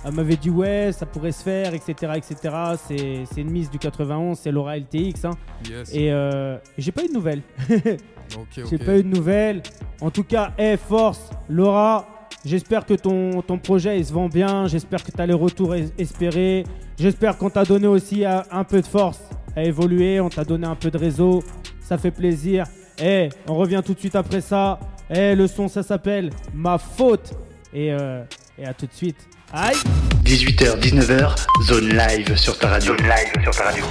[0.03, 2.35] Elle m'avait dit ouais, ça pourrait se faire, etc., etc.
[2.87, 5.25] C'est c'est une Miss du 91, c'est Laura LTX.
[5.25, 5.31] hein.
[5.69, 5.93] Yes.
[5.93, 7.41] Et euh, j'ai pas eu de nouvelles.
[7.69, 8.85] ok, J'ai ok.
[8.85, 9.61] pas eu de nouvelles.
[10.01, 12.07] En tout cas, hey, force, Laura.
[12.45, 14.67] J'espère que ton, ton projet il se vend bien.
[14.67, 16.63] J'espère que tu as les retours es- espérés.
[16.97, 19.19] J'espère qu'on t'a donné aussi euh, un peu de force
[19.55, 20.19] à évoluer.
[20.19, 21.43] On t'a donné un peu de réseau.
[21.81, 22.65] Ça fait plaisir.
[23.01, 24.79] Et on revient tout de suite après ça.
[25.09, 27.31] Et le son, ça s'appelle Ma faute.
[27.73, 28.23] Et, euh,
[28.57, 29.17] et à tout de suite.
[29.51, 29.75] Aïe
[30.23, 32.95] 18h, 19h, zone live sur ta radio.
[32.95, 33.83] Zone live sur ta radio.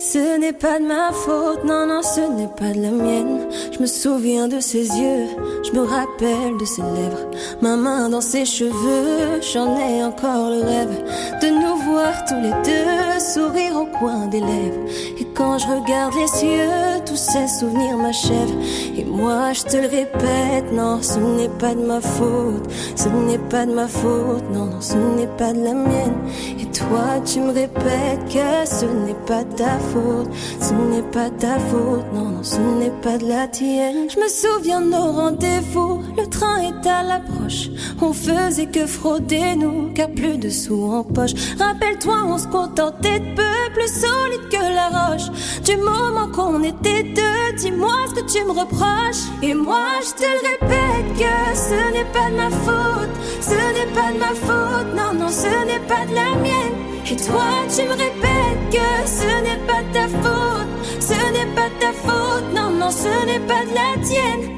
[0.00, 3.46] Ce n'est pas de ma faute, non, non, ce n'est pas de la mienne.
[3.70, 5.26] Je me souviens de ses yeux,
[5.62, 10.62] je me rappelle de ses lèvres, ma main dans ses cheveux, j'en ai encore le
[10.62, 11.04] rêve
[11.42, 15.29] de nous voir tous les deux sourire au coin des lèvres.
[15.40, 18.54] Quand je regarde les cieux, tous ces souvenirs m'achèvent.
[18.94, 23.38] Et moi, je te le répète, non, ce n'est pas de ma faute, ce n'est
[23.38, 26.16] pas de ma faute, non, non, ce n'est pas de la mienne.
[26.60, 30.28] Et toi, tu me répètes que ce n'est pas de ta faute,
[30.60, 34.10] ce n'est pas de ta faute, non, non, ce n'est pas de la tienne.
[34.10, 37.70] Je me souviens de nos rendez-vous, le train est à l'approche.
[38.02, 41.32] On faisait que frauder nous, car plus de sous en poche.
[41.58, 45.29] Rappelle-toi, on se contentait de peu, plus solide que la roche.
[45.64, 49.24] Du moment qu'on était deux, dis-moi ce que tu me reproches.
[49.42, 53.92] Et moi, je te le répète que ce n'est pas de ma faute, ce n'est
[53.94, 56.74] pas de ma faute, non, non, ce n'est pas de la mienne.
[57.10, 60.68] Et toi, tu me répètes que ce n'est pas de ta faute,
[61.00, 64.50] ce n'est pas de ta faute, non, non, ce n'est pas de la tienne.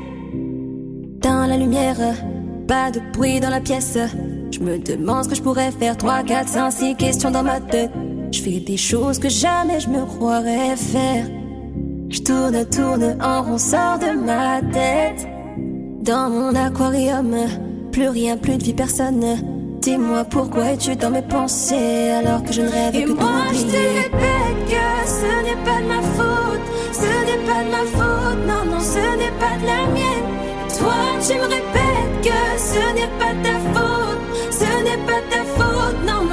[1.20, 1.96] Dans la lumière,
[2.66, 3.96] pas de bruit dans la pièce.
[4.50, 5.96] Je me demande ce que je pourrais faire.
[5.96, 7.90] 3, 4, 5, 6 questions dans ma tête.
[8.32, 11.26] Je fais des choses que jamais je me croirais faire.
[12.08, 15.28] Je tourne, tourne en rond, sort de ma tête.
[16.02, 17.34] Dans mon aquarium,
[17.92, 19.24] plus rien, plus de vie, personne.
[19.82, 23.64] Dis-moi pourquoi es-tu dans mes pensées alors que je ne rêve Et que moi je
[23.64, 28.40] te répète que ce n'est pas de ma faute, ce n'est pas de ma faute,
[28.46, 30.28] non, non, ce n'est pas de la mienne.
[30.78, 30.94] Toi,
[31.26, 34.20] tu me répètes que ce n'est pas de ta faute,
[34.52, 35.41] ce n'est pas de ta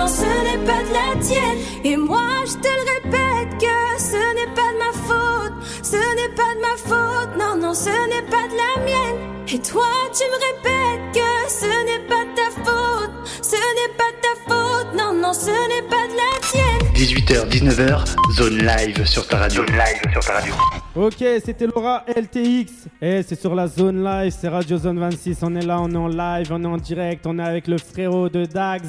[0.10, 1.60] ce n'est pas de la tienne.
[1.84, 6.34] Et moi, je te le répète que ce n'est pas de ma faute, ce n'est
[6.36, 9.20] pas de ma faute, non, non, ce n'est pas de la mienne.
[9.54, 14.12] Et toi, tu me répètes que ce n'est pas de ta faute, ce n'est pas
[14.16, 16.80] de ta faute, non, non, ce n'est pas de la tienne.
[16.96, 19.66] 18h, 19h, zone live sur ta radio.
[19.66, 20.54] Zone live sur ta radio.
[20.96, 22.88] Ok, c'était Laura LTX.
[23.02, 25.38] Et c'est sur la zone live, c'est Radio Zone 26.
[25.44, 27.78] On est là, on est en live, on est en direct, on est avec le
[27.78, 28.84] frérot de Dags.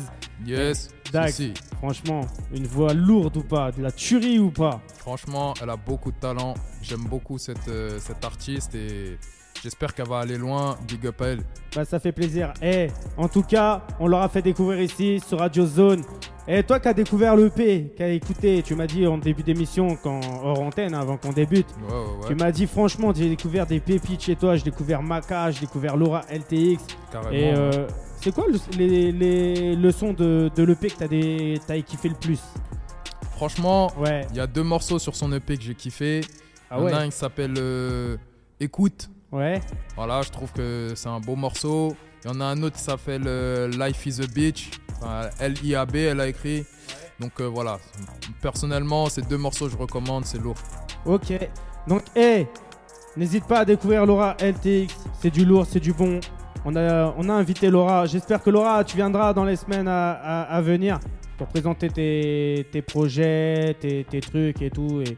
[0.46, 0.88] Yes,
[1.26, 1.54] si, si.
[1.78, 2.22] franchement,
[2.54, 4.80] une voix lourde ou pas, de la tuerie ou pas?
[4.98, 6.54] Franchement, elle a beaucoup de talent.
[6.82, 9.18] J'aime beaucoup cette, euh, cette artiste et
[9.62, 10.76] j'espère qu'elle va aller loin.
[10.88, 11.40] Big up à elle.
[11.74, 12.52] Bah ça fait plaisir.
[12.62, 16.02] Et en tout cas, on leur a fait découvrir ici sur Radio Zone.
[16.48, 19.96] Et toi qui as découvert l'EP, qui as écouté, tu m'as dit en début d'émission,
[20.02, 22.28] quand hors antenne, avant qu'on débute, Ouais, ouais, ouais.
[22.28, 25.96] tu m'as dit franchement, j'ai découvert des pépites chez toi, j'ai découvert Maca, j'ai découvert
[25.96, 26.78] Laura LTX.
[27.12, 27.30] Carrément.
[27.30, 27.86] Et euh,
[28.20, 32.40] c'est quoi le- les, les leçons de, de l'EP que t'as kiffé le plus?
[33.36, 34.26] Franchement, Ouais.
[34.30, 36.20] il y a deux morceaux sur son EP que j'ai kiffé.
[36.70, 36.92] Ah Il y en ouais.
[36.92, 38.16] a un qui s'appelle euh,
[38.60, 39.08] Écoute.
[39.32, 39.60] Ouais.
[39.96, 41.94] Voilà, je trouve que c'est un beau morceau.
[42.24, 44.70] Il y en a un autre qui s'appelle euh, Life is a Bitch.
[44.98, 46.64] Enfin, L-I-A-B, elle a écrit.
[47.18, 47.78] Donc euh, voilà,
[48.42, 50.56] personnellement, ces deux morceaux, je recommande, c'est lourd.
[51.06, 51.32] Ok.
[51.88, 52.46] Donc, hey,
[53.16, 54.94] n'hésite pas à découvrir Laura LTX.
[55.20, 56.20] C'est du lourd, c'est du bon.
[56.64, 58.06] On a, on a invité Laura.
[58.06, 60.98] J'espère que Laura, tu viendras dans les semaines à, à- à venir
[61.38, 65.00] pour présenter tes, tes projets, tes, tes trucs et tout.
[65.00, 65.16] Et,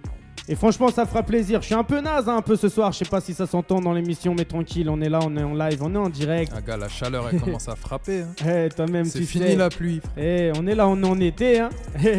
[0.49, 1.61] et franchement, ça fera plaisir.
[1.61, 2.93] Je suis un peu naze hein, un peu ce soir.
[2.93, 4.89] Je sais pas si ça s'entend dans l'émission, mais tranquille.
[4.89, 6.53] On est là, on est en live, on est en direct.
[6.57, 8.23] Ah, gars, la chaleur, elle commence à frapper.
[8.23, 8.35] hein.
[8.49, 9.57] Eh, toi-même, C'est tu fini sais.
[9.57, 10.01] la pluie.
[10.01, 10.13] frère.
[10.25, 11.59] Eh, on est là, on est en été.
[11.61, 11.71] Hein.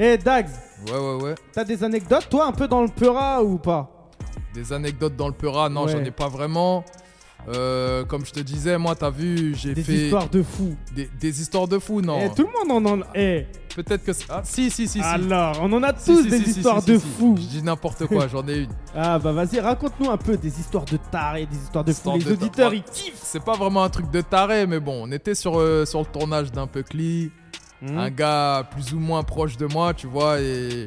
[0.00, 0.46] Eh, Dags,
[0.86, 1.34] Ouais, ouais, ouais.
[1.52, 3.90] t'as des anecdotes, toi, un peu dans le Peura ou pas?
[4.54, 5.92] Des anecdotes dans le Peura, non, Ouais.
[5.92, 6.84] j'en ai pas vraiment.
[7.48, 10.76] Euh, comme je te disais, moi, t'as vu, j'ai Des fait histoires de fous.
[10.94, 12.20] Des, des histoires de fous, non.
[12.20, 13.06] Eh, tout le monde en a.
[13.14, 14.10] Eh, Peut-être que.
[14.28, 14.98] Ah, si, si, si.
[14.98, 15.00] si.
[15.00, 17.36] alors, on en a tous si, des si, histoires de fous.
[17.38, 18.70] Je dis n'importe quoi, j'en ai une.
[18.94, 22.18] Ah bah vas-y, raconte-nous un peu des histoires de tarés, des histoires de fous.
[22.18, 23.20] Les de- auditeurs, ils kiffent.
[23.22, 26.06] C'est pas vraiment un truc de taré, mais bon, on était sur, euh, sur le
[26.06, 27.30] tournage d'un peu cli.
[27.80, 27.96] Hmm.
[27.96, 30.86] Un gars plus ou moins proche de moi, tu vois, et.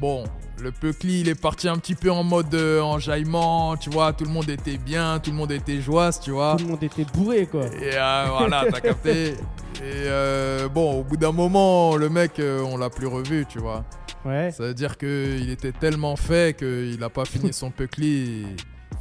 [0.00, 0.24] Bon,
[0.60, 4.24] le Peucli, il est parti un petit peu en mode euh, enjaillement, tu vois, tout
[4.24, 6.56] le monde était bien, tout le monde était joyeuse, tu vois.
[6.58, 7.66] Tout le monde était bourré, quoi.
[7.66, 9.34] Et euh, voilà, t'as capté.
[9.76, 13.84] Et euh, bon, au bout d'un moment, le mec, on l'a plus revu, tu vois.
[14.24, 14.50] Ouais.
[14.50, 18.42] Ça veut dire qu'il était tellement fait qu'il a pas fini son Peucli.
[18.42, 18.46] et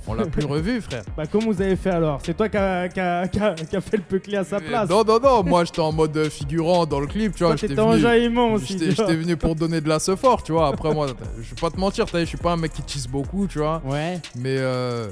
[0.08, 1.04] On l'a plus revu, frère.
[1.18, 2.20] Bah comment vous avez fait alors?
[2.24, 4.60] C'est toi qui a, qui a- qui a- qui a fait le peuclé à sa
[4.60, 4.88] place.
[4.90, 7.56] Non, non, non, moi j'étais en mode euh, figurant dans le clip, tu vois.
[7.56, 8.78] J'étais en jaillement aussi.
[8.80, 10.68] J'étais venu pour donner de la fort, tu vois.
[10.68, 13.48] Après, moi, je vais pas te mentir, je suis pas un mec qui tisse beaucoup,
[13.48, 13.82] tu vois.
[13.86, 14.20] Ouais.
[14.36, 15.08] Mais, euh,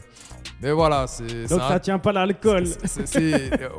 [0.61, 1.47] mais voilà, c'est.
[1.47, 2.65] Donc ça tient pas l'alcool.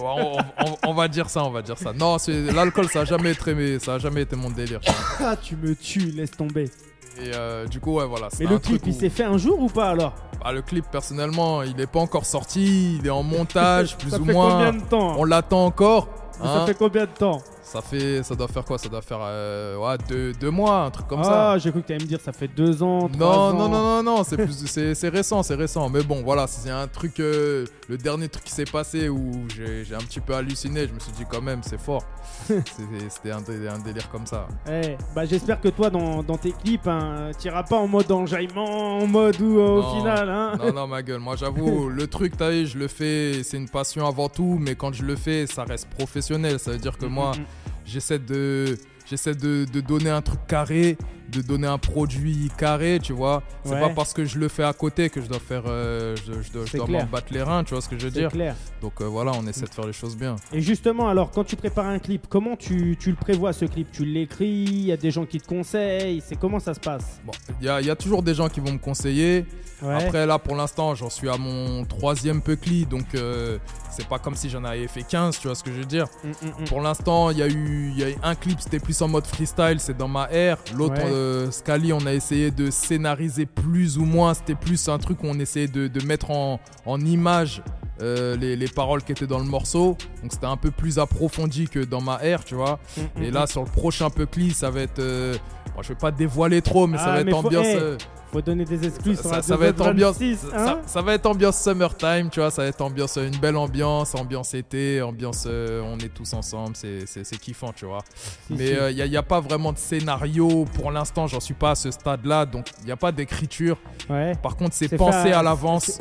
[0.00, 1.92] on, on- on va dire ça, on va dire ça.
[1.92, 2.16] Non,
[2.55, 4.81] l'alcool, ça a jamais été, ça a jamais été mon délire.
[5.20, 6.68] Ah, tu me tues, laisse tomber.
[7.20, 8.29] Et euh, du coup, ouais, voilà.
[8.40, 10.14] Mais le clip, il s'est fait un jour ou pas alors?
[10.42, 12.96] Bah, le clip, personnellement, il est pas encore sorti.
[12.98, 14.50] Il est en montage, plus Ça ou fait moins.
[14.50, 16.09] combien de temps On l'attend encore.
[16.40, 16.61] Hein.
[16.61, 17.40] Ça fait combien de temps?
[17.74, 18.78] Ça fait, ça doit faire quoi?
[18.78, 21.58] Ça doit faire euh, ouais, deux, deux mois, un truc comme ah, ça.
[21.58, 23.52] j'ai cru que tu allais me dire ça fait deux ans, trois Non, ans.
[23.52, 25.88] non, non, non, non, c'est plus, c'est, c'est récent, c'est récent.
[25.90, 29.84] Mais bon, voilà, c'est un truc, euh, le dernier truc qui s'est passé où j'ai,
[29.84, 30.87] j'ai un petit peu halluciné.
[30.87, 32.04] Je me suis dit quand même, c'est fort.
[32.48, 34.46] C'était un, dé- un délire comme ça.
[34.70, 38.98] Eh, bah j'espère que toi dans, dans tes clips, hein, t'iras pas en mode enjaillement,
[39.00, 40.52] en mode où euh, au final, hein.
[40.58, 41.18] Non, non, ma gueule.
[41.20, 44.76] Moi, j'avoue, le truc, t'as vu, je le fais, c'est une passion avant tout, mais
[44.76, 46.60] quand je le fais, ça reste professionnel.
[46.60, 47.44] Ça veut dire que moi, Mm, mm,
[47.85, 48.77] j'essaie de.
[49.07, 50.97] J'essaie de, donner un truc carré,
[51.35, 53.42] de donner un produit carré, tu vois.
[53.64, 53.81] C'est Ouais.
[53.81, 56.53] pas parce que je le fais à côté que je dois faire, euh, je, je
[56.53, 58.31] dois, dois m'en battre les reins, tu vois ce que je veux dire.
[58.31, 58.55] clair.
[58.83, 60.37] Donc euh, voilà, on essaie de faire les choses bien.
[60.53, 63.88] Et justement, alors, quand tu prépares un clip, comment tu, tu le prévois ce clip?
[63.92, 67.20] Tu l'écris Il y a des gens qui te conseillent C'est comment ça se passe?
[67.25, 69.47] Bon, il y a, il y a toujours des gens qui vont me conseiller.
[69.83, 69.94] Ouais.
[69.94, 73.59] Après, là, pour l'instant, j'en suis à mon troisième Puckly, donc euh,
[73.90, 76.07] c'est pas comme si j'en avais fait 15, tu vois ce que je veux dire.
[76.23, 76.64] Mm, mm, mm.
[76.66, 79.27] Pour l'instant, il y, a eu- y a eu un clip, c'était plus en mode
[79.27, 80.59] freestyle, c'est dans ma air.
[80.75, 81.11] L'autre, Ouais.
[81.24, 84.34] Euh, Scali, on a essayé de scénariser plus ou moins.
[84.34, 87.62] C'était plus un truc où on essayait de, de mettre en, en image
[88.02, 89.96] euh, les, les paroles qui étaient dans le morceau.
[90.22, 92.78] Donc c'était un peu plus approfondi que dans ma air, tu vois.
[92.96, 93.34] Mm, mm, Et mm.
[93.34, 94.98] là, sur le prochain Puckly, ça va être.
[94.98, 95.34] euh,
[95.74, 97.66] bon, je vais pas dévoiler trop, mais ça Ah, va être mais ambiance.
[97.66, 97.96] eh,
[98.35, 101.27] Faut donner des excuses sur ça, va être ambiance, 26, ça, hein ça va être
[101.27, 105.81] ambiance summertime, tu vois, ça va être ambiance, une belle ambiance, ambiance été, ambiance, euh,
[105.85, 108.01] on est tous ensemble, c'est, kiffant, tu vois.
[108.49, 108.73] Si, Mais si.
[108.90, 111.75] il n'y a, y a pas vraiment de scénario pour l'instant, j'en suis pas à
[111.77, 113.79] ce stade-là, donc il n'y a pas d'écriture.
[114.11, 114.33] Ouais.
[114.42, 116.01] Par contre, c'est pensé à l'avance.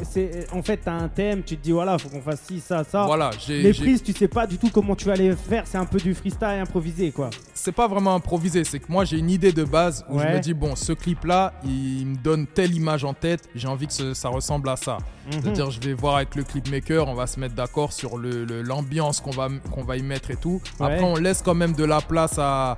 [0.51, 3.05] En fait, t'as un thème, tu te dis voilà, faut qu'on fasse ci, ça, ça.
[3.05, 5.85] Voilà, Les prises, tu sais pas du tout comment tu vas les faire, c'est un
[5.85, 7.29] peu du freestyle improvisé quoi.
[7.53, 10.39] c'est pas vraiment improvisé, c'est que moi j'ai une idée de base où je me
[10.39, 14.13] dis bon, ce clip-là, il me donne telle image en tête, j'ai envie que ce-
[14.13, 14.97] ça ressemble à ça.
[15.27, 15.41] Mhm.
[15.41, 18.61] C'est-à-dire, je vais voir avec le clipmaker, on va se mettre d'accord sur le- le-
[18.61, 20.61] l'ambiance qu'on va, qu'on va y mettre et tout.
[20.79, 22.77] Après, on laisse quand même de la place à,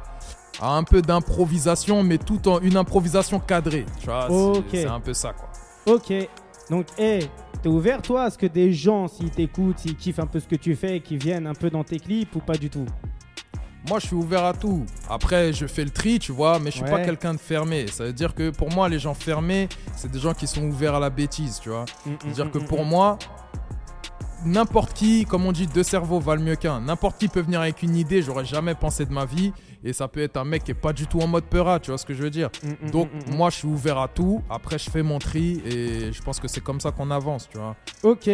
[0.62, 3.86] à un peu d'improvisation, mais tout en une improvisation cadrée.
[3.99, 4.27] Tu vois,
[4.71, 5.49] c'est- un peu ça, quoi.
[5.95, 6.12] Ok.
[6.69, 7.19] Donc, hé,
[7.62, 10.47] t'es ouvert toi à ce que des gens, s'ils t'écoutent, s'ils kiffent un peu ce
[10.47, 12.86] que tu fais, qu'ils viennent un peu dans tes clips ou pas du tout?
[13.89, 14.84] Moi, je suis ouvert à tout.
[15.10, 16.91] Après, je fais le tri, tu vois, mais je suis Ouais.
[16.91, 17.86] pas quelqu'un de fermé.
[17.88, 20.95] Ça veut dire que pour moi, les gens fermés, c'est des gens qui sont ouverts
[20.95, 21.86] à la bêtise, tu vois.
[22.21, 23.19] C'est-à-dire que pour moi,
[24.43, 26.82] n'importe qui, comme on dit, deux cerveaux valent mieux qu'un.
[26.82, 29.54] N'importe qui peut venir avec une idée, j'aurais jamais pensé de ma vie.
[29.88, 31.91] Et ça peut être un mec qui est pas du tout en mode peura, tu
[31.91, 32.50] vois ce que je veux dire.
[32.84, 34.41] Mm, Donc, moi, je suis ouvert à tout.
[34.50, 37.60] Après, je fais mon tri et je pense que c'est comme ça qu'on avance, tu
[37.60, 37.76] vois.
[38.02, 38.28] Ok.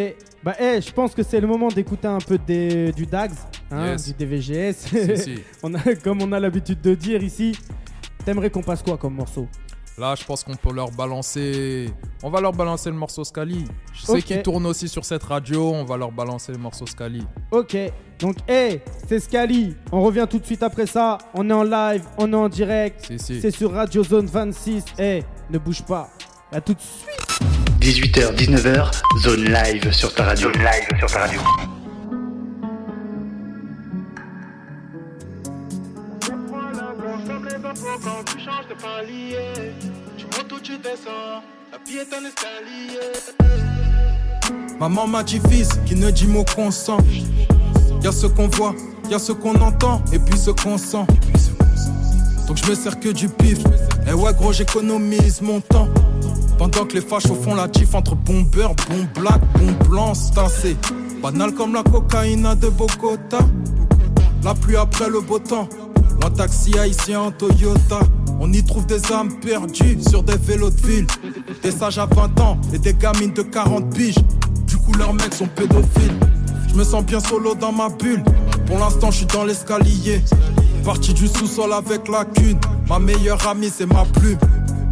[0.44, 3.36] Bah, hé, je pense que c'est le moment d'écouter un peu des- du DAGS,
[3.70, 4.08] hein, Yes.
[4.08, 4.74] du DVGS.
[4.78, 5.36] Si, si.
[5.64, 7.52] on a, comme on a l'habitude de dire ici,
[8.24, 9.48] t'aimerais qu'on passe quoi comme morceau?
[10.02, 11.88] Là, je pense qu'on peut leur balancer.
[12.24, 13.66] On va leur balancer le morceau Scali.
[13.94, 14.24] Je sais Ok.
[14.24, 15.70] qu'il tourne aussi sur cette radio.
[15.76, 17.24] On va leur balancer le morceau Scali.
[17.52, 17.78] Ok,
[18.18, 19.76] donc hé, c'est Scali.
[19.92, 21.20] On revient tout de suite après ça.
[21.36, 23.06] On est en live, on est en direct.
[23.06, 23.42] Si, si.
[23.42, 24.86] C'est sur Radio Zone 26.
[24.98, 26.10] Hé, ne bouge pas.
[26.52, 27.40] À tout de suite.
[27.80, 30.52] 18h, 19h, zone live sur ta radio.
[30.52, 31.40] Zone live sur ta radio.
[38.02, 39.76] Tu changes de palier,
[40.18, 42.98] tu montes ou tu descends, la vie est un escalier.
[44.80, 46.98] Maman m'a dit fils qui ne dit mot consent.
[48.02, 48.74] Y'a ce qu'on voit,
[49.08, 51.06] y'a ce qu'on entend, et puis ce qu'on sent.
[52.48, 53.60] Donc je me sers que du pif.
[54.08, 55.88] Et ouais gros j'économise mon temps.
[56.58, 60.76] Pendant que les fachos font la tif entre bon beurre, bon black, bon blanc, c'est
[61.22, 63.40] banal comme la cocaïne de Bogota.
[64.44, 65.70] La pluie après le beau temps.
[66.24, 68.00] En taxi haïtien en Toyota.
[68.40, 71.08] On y trouve des âmes perdues sur des vélos de ville.
[71.64, 74.16] Des sages à 20 ans et des gamines de 40 piges.
[74.68, 76.20] Du coup, leurs mecs sont pédophiles.
[76.70, 78.24] Je me sens bien solo dans ma bulle.
[78.66, 80.22] Pour l'instant, je suis dans l'escalier.
[80.86, 82.60] Parti du sous-sol avec la cune.
[82.88, 84.38] Ma meilleure amie, c'est ma plume.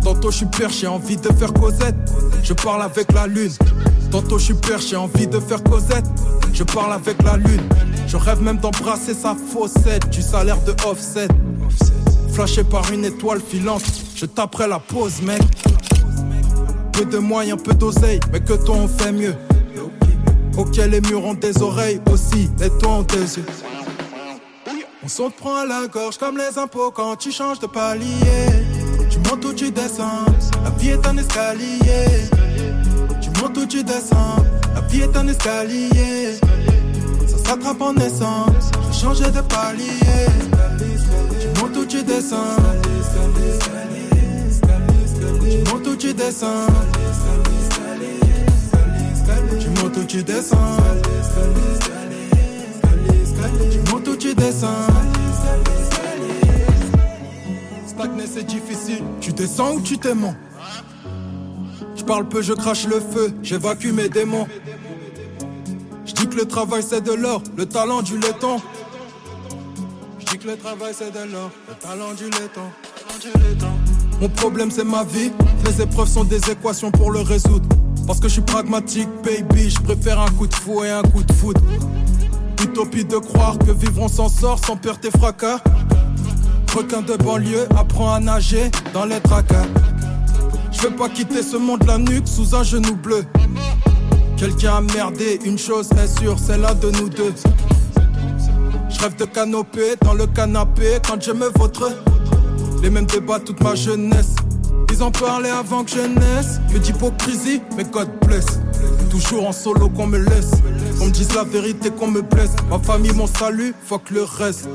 [0.03, 1.95] Tantôt, je suis perche, j'ai envie de faire Cosette.
[2.43, 3.51] Je parle avec la lune.
[4.11, 4.53] Tantôt, je
[4.87, 6.05] j'ai envie de faire Cosette.
[6.51, 7.61] Je parle avec la lune.
[8.07, 10.09] Je rêve même d'embrasser sa faussette.
[10.09, 11.27] Du salaire de offset.
[12.33, 13.83] Flashé par une étoile filante.
[14.15, 15.41] Je taperai la pause, mec.
[16.91, 18.19] Peu de moyens, peu d'oseille.
[18.31, 19.35] Mais que toi, on fait mieux.
[20.57, 22.49] Ok, les murs ont des oreilles aussi.
[22.59, 23.45] Les toits ont des yeux.
[25.03, 28.05] On s'en prend à la gorge comme les impôts quand tu changes de palier.
[29.09, 30.25] Tu montes ou tu descends,
[30.63, 32.29] la vie est un escalier.
[33.39, 34.35] Tu montes ou tu descends,
[34.75, 36.33] la vie est un escalier.
[37.25, 38.47] Ça s'attrape en naissant,
[38.91, 39.85] je changer de palier.
[41.39, 42.57] Tu montes ou tu descends,
[45.49, 46.67] tu montes ou tu descends.
[49.57, 50.57] Tu montes ou tu descends.
[53.71, 54.67] Tu montes ou tu descends.
[57.87, 60.35] Stagner c'est difficile, tu descends ou tu t'aimes
[62.09, 64.47] parle peu, je crache le feu, j'évacue mes démons.
[66.07, 68.59] Je dis que le travail c'est de l'or, le talent du laiton.
[70.17, 73.69] Je dis que le travail c'est de l'or, le talent du laiton.
[74.19, 75.31] Mon problème c'est ma vie,
[75.65, 77.69] les épreuves sont des équations pour le résoudre.
[78.07, 81.21] Parce que je suis pragmatique, baby, je préfère un coup de fou et un coup
[81.21, 81.61] de foudre.
[82.63, 85.61] Utopie de croire que vivre on s'en sort sans peur tes fracas.
[86.75, 89.67] Requin de banlieue, apprends à nager dans les tracas.
[90.71, 93.25] Je veux pas quitter ce monde la nuque sous un genou bleu.
[94.37, 97.33] Quelqu'un a merdé, une chose est sûre, c'est l'un de nous deux.
[98.89, 101.91] Je rêve de canopée dans le canapé quand je me vautre.
[102.81, 104.35] Les mêmes débats toute ma jeunesse.
[104.91, 106.59] Ils en parlaient avant que je naisse.
[106.71, 108.45] Que d'hypocrisie, mais God bless.
[109.09, 110.51] Toujours en solo qu'on me laisse.
[110.97, 112.51] Qu'on me dise la vérité, qu'on me blesse.
[112.69, 114.67] Ma famille, mon salut, fuck le reste.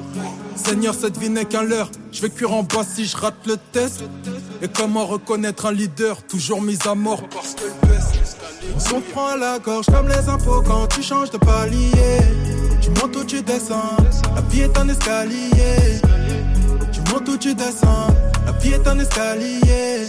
[0.57, 1.91] Seigneur, cette vie n'est qu'un leurre.
[2.13, 4.05] Je vais cuire en bas si je rate le test.
[4.65, 7.65] Et comment reconnaître un leader toujours mis à mort parce que
[8.75, 11.91] On s'en prend à la gorge comme les impôts quand tu changes de palier.
[12.81, 13.95] Tu montes ou tu descends,
[14.35, 16.01] la vie est un escalier.
[16.93, 18.07] Tu montes ou tu descends,
[18.47, 20.07] la vie est un escalier.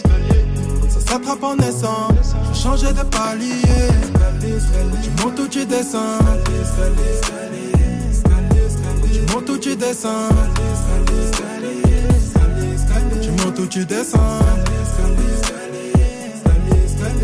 [0.87, 2.07] Ça s'attrape en naissant,
[2.53, 3.61] je changer de palier.
[5.03, 6.19] Tu montes ou tu descends,
[9.11, 10.29] tu montes ou tu descends,
[13.55, 14.19] montes ou tu descends,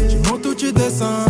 [0.10, 1.26] tu montes ou tu descends.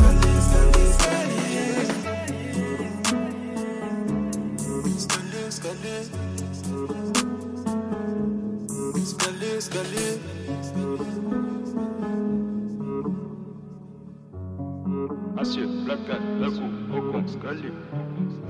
[15.38, 16.62] Assiette, placade, lago,
[16.96, 17.74] ocon, escalier.–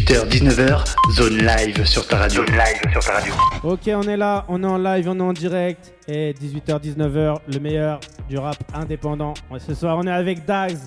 [0.00, 2.42] 18h, 19h, zone live sur ta radio.
[2.46, 3.34] Zone live sur ta radio.
[3.62, 5.92] Ok, on est là, on est en live, on est en direct.
[6.08, 9.34] Et 18h, 19h, le meilleur du rap indépendant.
[9.50, 10.78] Ouais, Ce soir, on est avec Dags.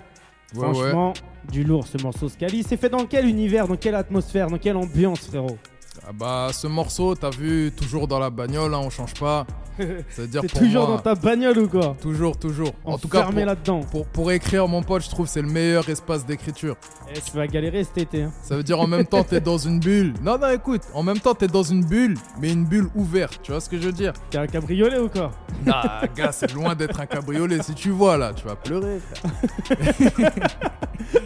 [0.56, 1.14] Ouais, Franchement,
[1.52, 2.28] du lourd ce morceau.
[2.28, 5.60] Scali, c'est fait dans quel univers, dans quelle atmosphère, dans quelle ambiance, frérot?
[6.02, 9.46] Ah bah, ce morceau, t'as vu, toujours dans la bagnole, hein, on change pas.
[10.10, 12.72] C'est-à-dire pour toujours moi, dans ta bagnole ou quoi Toujours, toujours.
[12.84, 13.82] En tout cas, pour, là-dedans.
[13.92, 16.76] pour, pour écrire, mon pote, je trouve que c'est le meilleur espace d'écriture.
[17.10, 18.24] Eh, tu vas galérer cet été.
[18.24, 18.32] Hein.
[18.42, 20.14] Ça veut dire en même temps, t'es dans une bulle.
[20.22, 23.40] Non, non, écoute, en même temps, t'es dans une bulle, mais une bulle ouverte.
[23.42, 24.14] Tu vois ce que je veux dire?
[24.30, 25.32] T'es un cabriolet ou quoi?
[25.66, 25.74] Non,
[26.16, 27.62] gars, c'est loin d'être un cabriolet.
[27.64, 30.32] Si tu vois là, tu vas pleurer, frère.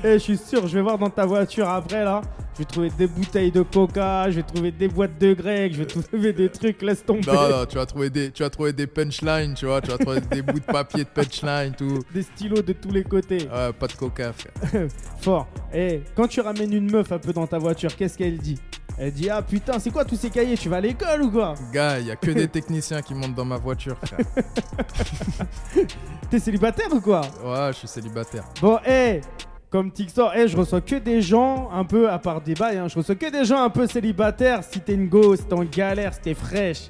[0.03, 2.22] Eh, je suis sûr, je vais voir dans ta voiture après là.
[2.58, 5.78] Je vais trouver des bouteilles de coca, je vais trouver des boîtes de grec, je
[5.78, 7.22] vais trouver des trucs, laisse tomber.
[7.28, 9.80] Non, non, tu vas trouver des, tu vas trouver des punchlines, tu vois.
[9.80, 11.99] Tu vas trouver des bouts de papier de punchline, tout.
[12.12, 13.47] Des stylos de tous les côtés.
[13.47, 14.88] Ouais, pas de coca, frère.
[15.22, 15.47] Fort.
[15.72, 18.60] Et quand tu ramènes une meuf un peu dans ta voiture, qu'est-ce qu'elle dit?
[18.97, 20.58] Elle dit Ah putain, c'est quoi tous ces cahiers?
[20.58, 21.53] Tu vas à l'école ou quoi?
[21.72, 24.26] Gars, y a que des techniciens qui montent dans ma voiture, frère.
[26.32, 27.22] T'es célibataire ou quoi?
[27.22, 28.45] Ouais, je suis célibataire.
[28.60, 29.22] Bon, hé
[29.70, 32.88] comme Tixor, eh, je reçois que des gens un peu, à part des bails, hein,
[32.88, 34.63] je reçois que des gens un peu célibataires.
[34.63, 36.88] Si t'es une go, si t'es en galère, si t'es fraîche.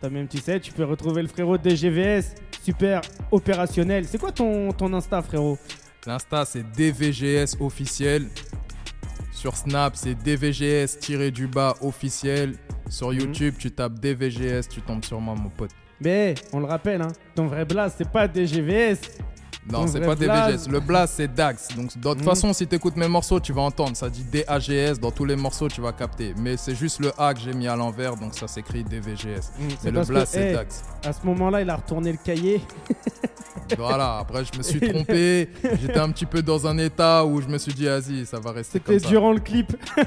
[0.00, 3.00] Toi-même, tu sais, tu peux retrouver le frérot de GVS, super
[3.30, 4.04] opérationnel.
[4.04, 5.58] C'est quoi ton, ton Insta, frérot?
[6.06, 8.26] L'Insta, c'est DVGS officiel.
[9.32, 12.54] Sur Snap, c'est DVGS-du-bas officiel.
[12.88, 13.18] Sur Mhm.
[13.20, 15.70] YouTube, tu tapes DVGS, tu tombes sur moi, mon pote.
[16.00, 18.98] Mais, on le rappelle, hein, ton vrai blast, c'est pas des GVS.
[19.70, 20.14] Non, c'est pas.
[20.14, 20.68] DVGS.
[20.70, 21.68] Le blast, c'est Dax.
[21.74, 22.24] Donc, de toute Mhm.
[22.24, 23.96] façon, si t'écoutes mes morceaux, tu vas entendre.
[23.96, 25.00] Ça dit DAGS.
[25.00, 26.34] Dans tous les morceaux, tu vas capter.
[26.38, 28.16] Mais c'est juste le A que j'ai mis à l'envers.
[28.16, 29.50] Donc, ça s'écrit DVGS.
[29.58, 30.82] Mm, c'est Mais le blast, c'est Dax.
[31.04, 32.60] À ce moment-là, il a retourné le cahier.
[33.78, 34.18] Voilà.
[34.18, 35.48] Après, je me suis trompé.
[35.80, 38.52] J'étais un petit peu dans un état où je me suis dit, vas-y, ça va
[38.52, 39.10] rester comme C'était ça.
[39.10, 39.74] durant le clip.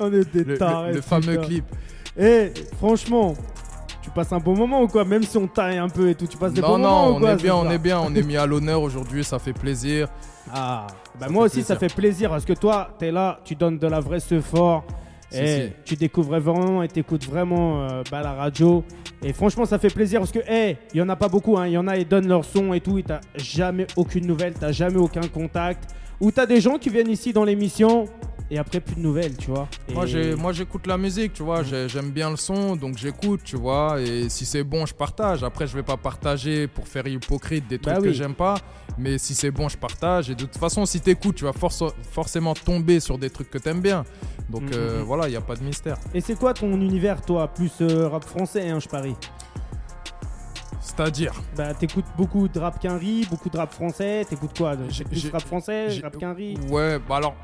[0.00, 1.64] on est des Le, tarés, le fameux clip.
[2.18, 3.34] Eh, franchement,
[4.02, 6.26] tu passes un bon moment ou quoi Même si on taille un peu et tout,
[6.26, 8.00] tu passes des Non, bons moments non, ou on quoi est bien, on est bien.
[8.00, 9.24] On est mis à l'honneur aujourd'hui.
[9.24, 10.08] Ça fait plaisir.
[10.52, 10.86] Ah,
[11.18, 13.86] bah Ça moi aussi, ça fait plaisir parce que toi, t'es là, tu donnes de
[13.86, 14.84] la vraie ce fort.
[15.32, 15.72] Et si.
[15.84, 18.82] tu découvres vraiment et t'écoutes vraiment euh, bah, la radio.
[19.22, 21.56] Et franchement, ça fait plaisir parce que, hey, il y en a pas beaucoup.
[21.56, 21.66] hein.
[21.68, 22.98] Il y en a, ils donnent leur son et tout.
[22.98, 25.94] Et t'as jamais aucune nouvelle, t'as jamais aucun contact.
[26.20, 28.06] Ou t'as des gens qui viennent ici dans l'émission
[28.50, 29.68] et après plus de nouvelles, tu vois.
[29.92, 31.62] Moi, Et- j'ai- moi, j'écoute la musique, tu vois.
[31.62, 34.00] j'ai- J'aime bien le son, donc j'écoute, tu vois.
[34.00, 35.42] Et si c'est bon, je partage.
[35.44, 38.14] Après, je vais pas partager pour faire hypocrite des trucs Bah que oui.
[38.14, 38.56] j'aime pas.
[38.98, 40.30] Mais si c'est bon, je partage.
[40.30, 41.52] Et de toute façon, si t'écoutes, tu vas
[42.12, 44.04] forcément tomber sur des trucs que t'aimes bien.
[44.50, 44.70] Donc Mhm.
[44.72, 45.96] euh, voilà, il y a pas de mystère.
[46.12, 49.14] Et c'est quoi ton univers, toi Plus euh, rap français, hein, je parie?
[50.80, 51.32] C'est-à-dire?
[51.56, 54.24] Bah, t'écoutes beaucoup de rap qu'un riz, beaucoup de rap français.
[54.28, 54.76] T'écoutes quoi?
[54.88, 56.56] J'ai- rap français, rap qu'un riz?
[56.68, 57.36] Ouais, bah alors,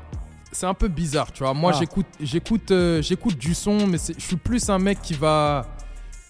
[0.57, 1.53] c'est un peu bizarre, tu vois.
[1.53, 1.77] Moi, Ah.
[1.79, 5.65] j'écoute, j'écoute, euh, j'écoute du son, mais je suis plus un mec qui va,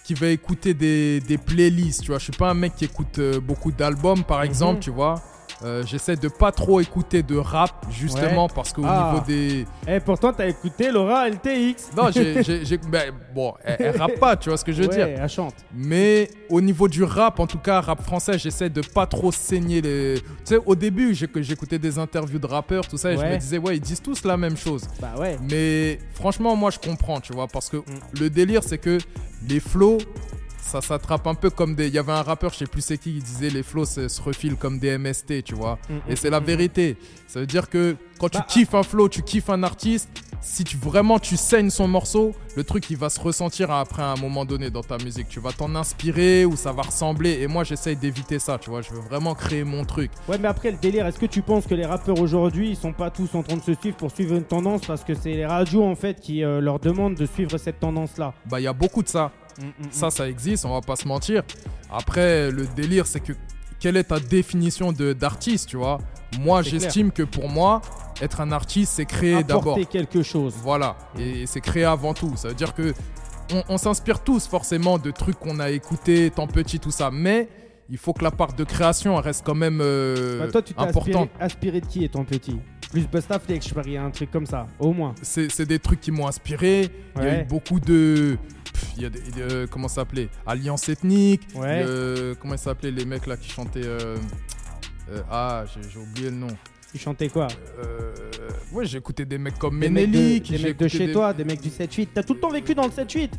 [0.04, 2.20] qui va écouter des, des playlists, tu vois.
[2.20, 4.80] Je suis pas un mec qui écoute euh, beaucoup d'albums, par exemple, Mhm.
[4.84, 5.16] tu vois.
[5.64, 8.52] Euh, J'essaie de pas trop écouter de rap, justement, Ouais.
[8.54, 9.12] parce qu'au Ah.
[9.14, 9.66] niveau des.
[9.88, 11.96] Eh, pourtant, t'as écouté Laura LTX.
[11.98, 14.96] Non, j'ai, ben, bon, elle, elle rappe pas, tu vois ce que je veux ouais,
[14.96, 15.08] dire.
[15.20, 15.56] elle chante.
[15.74, 19.82] Mais au niveau du rap, en tout cas rap français, j'essaie de pas trop saigner
[19.82, 20.16] les.
[20.22, 23.58] Tu sais, au début, j'écoutais des interviews de rappeurs, tout ça, et je me disais,
[23.58, 24.84] ouais, ils disent tous la même chose.
[25.02, 25.38] Bah ouais.
[25.50, 27.84] Mais franchement, moi, je comprends, tu vois, parce que Mm.
[28.20, 28.98] le délire, c'est que
[29.48, 29.98] les flows,
[30.68, 31.88] ça s'attrape un peu comme des.
[31.88, 34.22] Il y avait un rappeur, je sais plus c'est qui, qui disait les flows se,
[34.22, 35.80] refilent comme des MST, tu vois.
[35.90, 36.98] Mm, Et mm, c'est la mm, vérité.
[37.28, 40.10] Ça veut dire que quand Bah, tu kiffes un flow, tu kiffes un artiste,
[40.42, 44.16] si tu vraiment tu saignes son morceau, le truc il va se ressentir après un
[44.16, 45.28] moment donné dans ta musique.
[45.30, 47.40] Tu vas t'en inspirer ou ça va ressembler.
[47.42, 48.82] Et moi j'essaye d'éviter ça, tu vois.
[48.82, 50.12] Je veux vraiment créer mon truc.
[50.28, 52.94] Ouais, mais après le délire, est-ce que tu penses que les rappeurs aujourd'hui, ils sont
[52.94, 54.82] pas tous en train de se suivre pour suivre une tendance?
[54.86, 58.34] Parce que c'est les radios en fait qui euh, leur demandent de suivre cette tendance-là
[58.50, 59.32] Bah il y a beaucoup de ça.
[59.92, 61.44] Ça, ça existe, on va pas se mentir.
[61.92, 63.34] Après, le délire, c'est que
[63.80, 66.00] quelle est ta définition de d'artiste, tu vois?
[66.40, 67.82] Moi, j'estime que pour moi,
[68.22, 69.80] être un artiste, c'est créer Apporter d'abord.
[69.90, 70.56] quelque chose.
[70.62, 72.34] Voilà, et c'est créer avant tout.
[72.36, 72.94] Ça veut dire que
[73.54, 77.12] on, on s'inspire tous forcément de trucs qu'on a écoutés tant petit, tout ça.
[77.12, 77.48] Mais
[77.90, 80.82] il faut que la part de création reste quand même euh, Bah, toi, tu t'es
[80.82, 81.30] aspiré, importante.
[81.40, 82.60] aspiré de qui étant petit?
[82.92, 85.14] Plus Bustaflex, je parie, un truc comme ça, au moins.
[85.22, 86.90] C'est des trucs qui m'ont inspiré.
[87.18, 88.38] Il y a eu beaucoup de.
[88.96, 89.20] Il y a des.
[89.20, 90.30] de- comment ça s'appelait?
[90.46, 91.48] Alliance ethnique.
[91.56, 91.84] Ouais.
[91.86, 93.86] Euh, comment ça s'appelait les mecs là qui chantaient.
[93.86, 94.18] euh,
[95.12, 96.48] euh, ah, j'ai oublié le nom.
[96.92, 97.48] Tu chantais quoi?
[97.84, 98.14] Euh,
[98.72, 100.52] ouais, j'ai écouté des mecs comme Des mecs de, Menelik.
[100.52, 102.10] des mecs de chez des- toi, des mecs du 7-8.
[102.14, 103.32] T'as tout le temps vécu dans le 7-8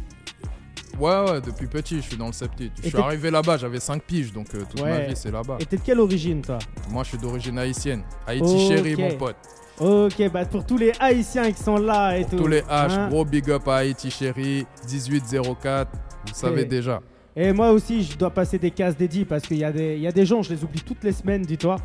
[0.98, 2.72] Ouais, ouais, depuis petit, je suis dans le septit.
[2.82, 5.56] Je Et suis arrivé là-bas, j'avais 5 piges, donc euh, toute ma vie, c'est là-bas.
[5.60, 6.58] Et t'es de quelle origine, toi?
[6.90, 8.02] Moi, je suis d'origine haïtienne.
[8.26, 9.00] Haïti chéri, Ok.
[9.00, 9.36] mon pote.
[9.80, 12.36] Ok, bah pour tous les Haïtiens qui sont là et tout.
[12.36, 13.08] Tous les H, hein.
[13.08, 15.90] gros big up à Haïti chéri, 1804,
[16.26, 17.00] vous savez déjà.
[17.36, 20.06] Et moi aussi, je dois passer des cases dédiées parce qu'il y, a des- y
[20.08, 21.76] a des gens, je les oublie toutes les semaines, dis-toi.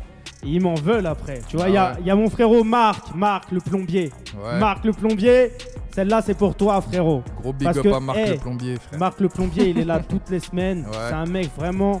[0.42, 1.40] Ils m'en veulent après.
[1.48, 2.02] Tu vois, Ah il y, a, ouais.
[2.06, 4.10] y a mon frérot Marc, Marc le plombier.
[4.44, 4.58] Ouais.
[4.58, 5.52] Marc le plombier,
[5.94, 7.22] celle-là c'est pour toi, frérot.
[7.40, 8.98] Gros big Parce up que, à Marc hey, le plombier, frère.
[8.98, 10.84] Marc le plombier, il est là toutes les semaines.
[10.86, 10.92] Ouais.
[11.08, 12.00] C'est un mec vraiment.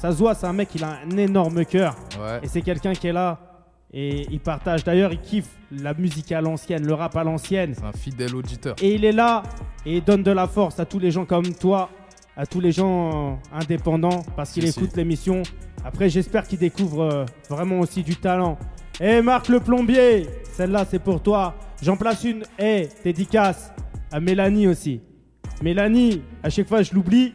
[0.00, 1.94] Ça se voit, c'est un mec, il a un énorme cœur.
[2.42, 3.38] Et c'est quelqu'un qui est là.
[3.94, 4.84] Et il partage.
[4.84, 7.74] D'ailleurs, il kiffe la musique à l'ancienne, le rap à l'ancienne.
[7.76, 8.74] C'est un fidèle auditeur.
[8.82, 9.42] Et il est là
[9.84, 11.90] et il donne de la force à tous les gens comme toi,
[12.36, 14.78] à tous les gens indépendants, parce qu'il Si, si.
[14.78, 15.42] écoute l'émission.
[15.84, 18.56] Après, j'espère qu'il découvre euh, vraiment aussi du talent.
[19.00, 21.54] Et Marc le plombier, celle-là c'est pour toi.
[21.82, 23.72] J'en place une, et dédicace
[24.12, 25.00] à Mélanie aussi.
[25.62, 27.34] Mélanie, à chaque fois je l'oublie.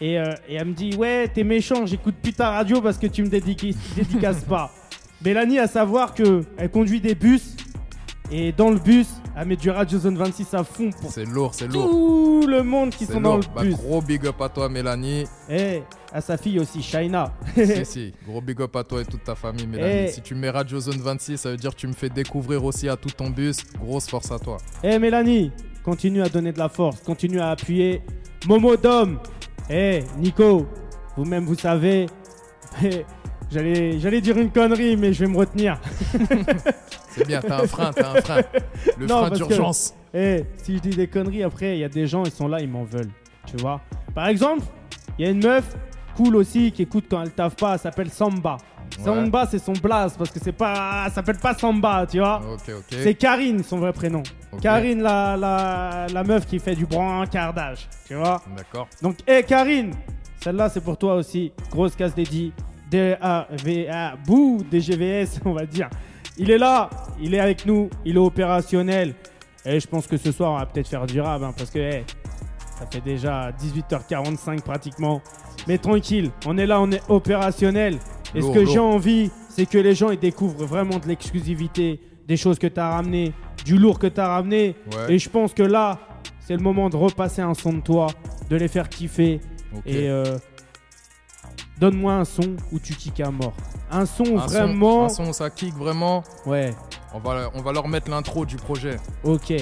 [0.00, 3.06] Et, euh, et elle me dit Ouais, t'es méchant, j'écoute plus ta radio parce que
[3.06, 4.70] tu me dédicaces, dédicaces pas.
[5.24, 7.56] Mélanie, à savoir que elle conduit des bus.
[8.32, 9.06] Et dans le bus,
[9.36, 11.88] elle met du Radio Zone 26 à fond pour C'est lourd, c'est lourd.
[11.88, 13.44] tout le monde qui C'est sont dans lourd.
[13.48, 13.76] le Bah, bus.
[13.76, 15.24] gros big up à toi, Mélanie.
[15.48, 17.32] Et à sa fille aussi, Shaina.
[17.54, 18.12] si, si.
[18.26, 20.06] Gros big up à toi et toute ta famille, Mélanie.
[20.08, 20.08] Eh.
[20.08, 22.88] Si tu mets Radio Zone 26, ça veut dire que tu me fais découvrir aussi
[22.88, 23.58] à tout ton bus.
[23.78, 24.56] Grosse force à toi.
[24.82, 25.52] Eh Mélanie,
[25.84, 28.02] continue à donner de la force, continue à appuyer.
[28.48, 29.20] Momo Dom.
[29.70, 30.66] Eh Nico,
[31.16, 32.06] vous-même vous savez.
[32.84, 33.06] Eh,
[33.50, 35.78] J'allais, j'allais dire une connerie, mais je vais me retenir.
[37.10, 38.40] C'est bien, t'as un frein, t'as un frein.
[38.98, 39.94] Le Non, frein parce que- d'urgence.
[40.12, 42.60] Eh, si je dis des conneries, après, il y a des gens, ils sont là,
[42.60, 43.10] ils m'en veulent.
[43.46, 43.80] Tu vois
[44.14, 44.62] Par exemple,
[45.18, 45.76] il y a une meuf,
[46.16, 48.56] cool aussi, qui écoute quand elle taffe pas, elle s'appelle Samba.
[49.02, 51.04] Samba, c'est son blaze, parce que c'est pas.
[51.06, 52.84] Elle s'appelle pas Samba, tu vois Ok, ok.
[53.02, 54.22] C'est Karine, son vrai prénom.
[54.60, 58.88] Karine, la, la, la meuf qui fait du brancardage, tu vois D'accord.
[59.02, 59.92] Donc, hé Karine,
[60.42, 61.52] celle-là c'est pour toi aussi.
[61.70, 62.52] Grosse casse dédiée.
[62.90, 65.88] D-A-V-A, bouh, DGVS, on va dire.
[66.38, 69.14] Il est là, il est avec nous, il est opérationnel.
[69.64, 71.90] Et je pense que ce soir, on va peut-être faire du rap, hein, parce que
[72.78, 75.22] ça fait déjà 18h45 pratiquement.
[75.66, 77.98] Mais tranquille, on est là, on est opérationnel.
[78.34, 82.36] Et ce que j'ai envie, c'est que les gens ils découvrent vraiment de l'exclusivité, des
[82.36, 83.32] choses que tu as ramenées,
[83.64, 84.76] du lourd que tu as ramené.
[84.92, 85.14] Ouais.
[85.14, 85.98] Et je pense que là,
[86.40, 88.08] c'est le moment de repasser un son de toi,
[88.50, 89.40] de les faire kiffer.
[89.84, 90.38] Et euh,
[91.78, 93.52] donne-moi un son où tu kicks à mort.
[93.90, 95.04] Un son Un son- vraiment.
[95.04, 96.22] un son, ça kick vraiment.
[96.44, 96.74] Ouais,
[97.14, 98.96] On va, on va leur mettre l'intro du projet.
[99.24, 99.52] ok.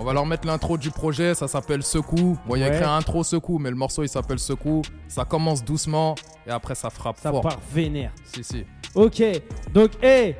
[0.00, 2.38] On va leur mettre l'intro du projet, ça s'appelle Secoue.
[2.46, 4.82] Bon, il y a écrit intro Secoue, mais le morceau il s'appelle Secoue.
[5.08, 6.14] Ça commence doucement
[6.46, 7.40] et après ça frappe Ça fort.
[7.40, 8.12] part vénère.
[8.24, 8.64] Si, si.
[8.94, 9.20] Ok,
[9.74, 10.36] donc, hé,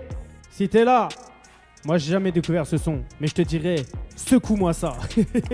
[0.48, 1.08] si t'es là,
[1.84, 3.84] moi j'ai jamais découvert ce son, mais je te dirais,
[4.18, 4.96] Secoue-moi ça.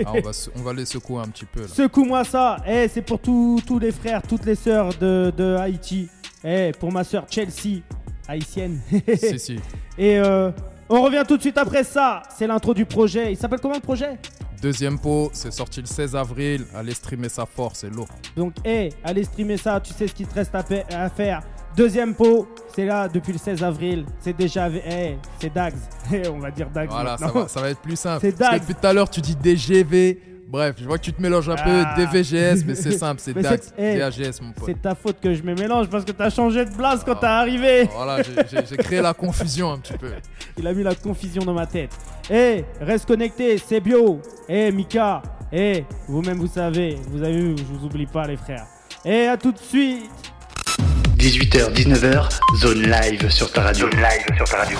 [0.05, 1.67] Ah, on, va, se- on va les secouer un petit peu.
[1.67, 2.57] Secoue-moi ça.
[2.67, 6.09] Eh, c'est pour tous tous les frères, toutes les sœurs de, de Haïti.
[6.43, 7.81] Eh, pour ma sœur Chelsea,
[8.27, 8.79] haïtienne.
[9.17, 9.59] si, si.
[9.97, 10.51] Et euh,
[10.89, 12.23] on revient tout de suite après ça.
[12.35, 13.31] C'est l'intro du projet.
[13.31, 14.17] Il s'appelle comment le projet?
[14.61, 16.65] Deuxième pot, c'est sorti le 16 avril.
[16.73, 18.07] Allez streamer ça fort, c'est lourd.
[18.35, 19.79] Donc, eh, allez streamer ça.
[19.79, 21.41] Tu sais ce qu'il te reste à faire.
[21.75, 24.05] Deuxième pot, c'est là depuis le 16 avril.
[24.21, 24.69] C'est déjà.
[24.69, 25.73] Eh, c'est Dags.
[26.13, 26.89] Eh, on va dire Dags.
[26.89, 28.19] Voilà, ça va, ça va être plus simple.
[28.21, 28.67] C'est Parce que Dax.
[28.67, 30.19] depuis tout à l'heure, tu dis DGV.
[30.47, 31.83] Bref, je vois que tu te mélanges un peu.
[31.83, 31.95] Ah.
[31.97, 33.73] DVGS, mais c'est simple, c'est DAX.
[33.75, 34.65] c'est- eh, DAGS, mon pote.
[34.67, 37.19] C'est ta faute que je me mélange parce que t'as changé de place quand Ah.
[37.19, 37.89] t'es arrivé.
[37.93, 40.11] Voilà, j'ai- j'ai j'ai créé la confusion un petit peu.
[40.57, 41.89] Il a mis la confusion dans ma tête.
[42.29, 44.21] Eh, reste connecté, c'est bio.
[44.47, 45.23] Eh, Mika.
[45.51, 46.97] Eh, vous-même vous savez.
[47.09, 48.67] Vous avez vu, je vous oublie pas, les frères.
[49.03, 50.03] Eh, à tout de suite.
[51.25, 53.89] 18h, 19h, zone live sur ta radio.
[53.89, 54.77] Zone live sur ta radio.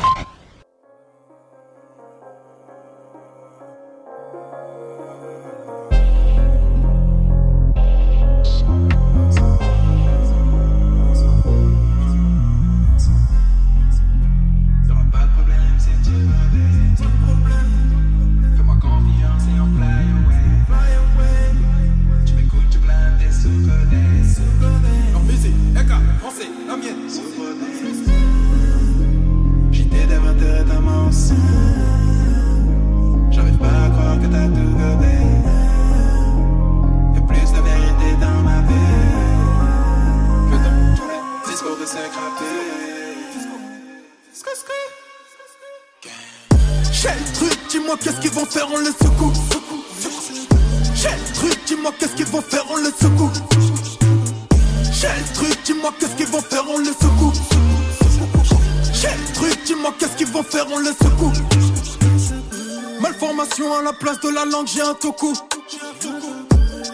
[64.65, 65.33] J'ai un toku.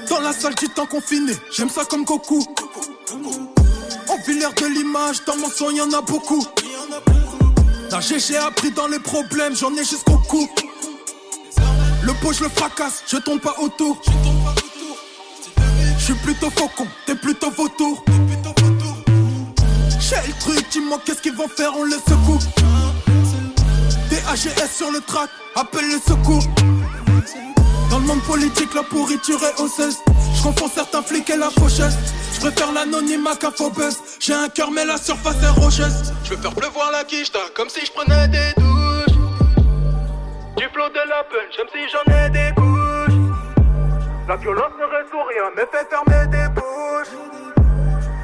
[0.10, 2.46] Dans la salle du temps confiné, j'aime ça comme Goku.
[4.28, 6.46] Vit l'air de l'image, dans mon son y'en a beaucoup.
[7.90, 10.48] La GG a pris dans les problèmes, j'en ai jusqu'au cou.
[12.04, 14.00] Le pot, je le fracasse, je tombe pas autour.
[15.98, 18.04] Je suis plutôt faucon, t'es plutôt vautour.
[20.00, 22.40] J'ai le truc, dis-moi qu'est-ce qu'ils vont faire, on les secoue.
[24.12, 26.44] DAGS sur le track, appelle les secours.
[27.92, 29.98] Dans le monde politique, la pourriture est osseuse.
[30.34, 31.98] Je confonds certains flics et la faucheuse.
[32.34, 33.98] Je préfère l'anonymat qu'un faux buzz.
[34.18, 36.14] J'ai un cœur, mais la surface est rocheuse.
[36.24, 39.18] Je veux faire pleuvoir la quiche, comme si je prenais des douches.
[40.56, 43.20] Du flot de la punch, comme si j'en ai des couches.
[44.30, 47.18] La violence ne résout rien, mais fait fermer des bouches.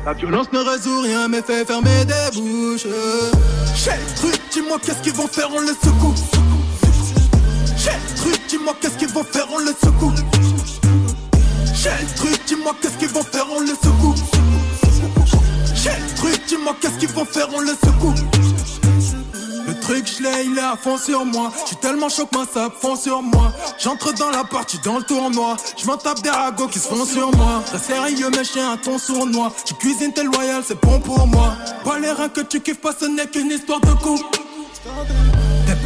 [0.06, 2.88] La violence ne résout rien, mais fait fermer des bouches.
[3.76, 6.16] J'ai le truc, dis-moi qu'est-ce qu'ils vont faire, on les secoue.
[8.28, 10.12] Truc, dis-moi qu'est-ce qu'ils vont faire, on les secoue.
[11.74, 14.16] J'ai le truc, dis-moi qu'est-ce qu'ils vont faire, on les secoue.
[15.74, 18.14] J'ai le truc, dis-moi qu'est-ce qu'ils vont faire, on les secoue.
[19.66, 21.54] Le truc, je l'ai, il est à fond sur moi.
[21.62, 23.54] Je suis tellement que ma sape fond sur moi.
[23.80, 25.56] J'entre dans la partie, dans le tournoi.
[25.78, 27.64] Je m'en tape des ragots qui se font sur moi.
[27.66, 29.54] Très sérieux, mais j'ai un ton sournois.
[29.64, 31.56] Tu cuisines, t'es loyal, c'est bon pour moi.
[31.86, 34.22] Pas les reins que tu kiffes pas, ce n'est qu'une histoire de coups.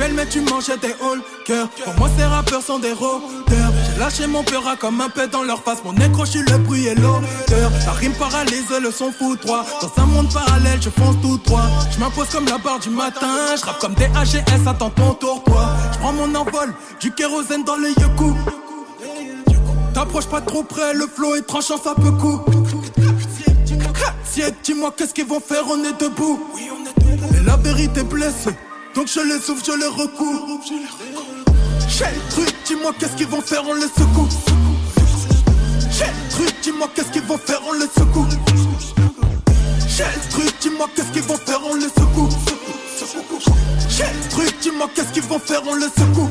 [0.10, 0.96] Mais tu mangeais des
[1.46, 1.70] cœur.
[1.70, 3.22] Pour moi ces rappeurs sont des rôdeurs.
[3.86, 5.84] J'ai lâché mon peur comme un pet dans leur face.
[5.86, 5.94] Mon
[6.26, 7.72] suis le bruit et l'odeur.
[7.86, 11.70] La rime paralyse le son foutroie Dans un monde parallèle je fonce tout droit.
[11.92, 13.56] Je m'impose comme la barre du matin.
[13.56, 15.70] Je rappe comme des AGS attends ton tour toi.
[15.94, 18.36] Je prends mon envol du kérosène dans les yoku
[19.94, 22.40] T'approches pas trop près le flow est tranchant ça peut coup
[24.26, 25.64] Siège, dis-moi qu'est-ce qu'ils vont faire?
[25.70, 26.40] On est debout.
[27.36, 28.48] Et la vérité blesse
[28.96, 30.60] donc je les souffle, je les recours.
[30.68, 34.28] J'ai le truc, dis-moi qu'est-ce qu'ils vont faire, on les secoue.
[35.92, 38.28] J'ai le truc, dis-moi qu'est-ce qu'ils vont faire, on les secoue.
[39.88, 42.30] J'ai le truc, dis-moi qu'est-ce qu'ils vont faire, on les secoue.
[43.90, 46.30] J'ai le truc, dis-moi qu'est-ce qu'ils vont faire, on les secoue.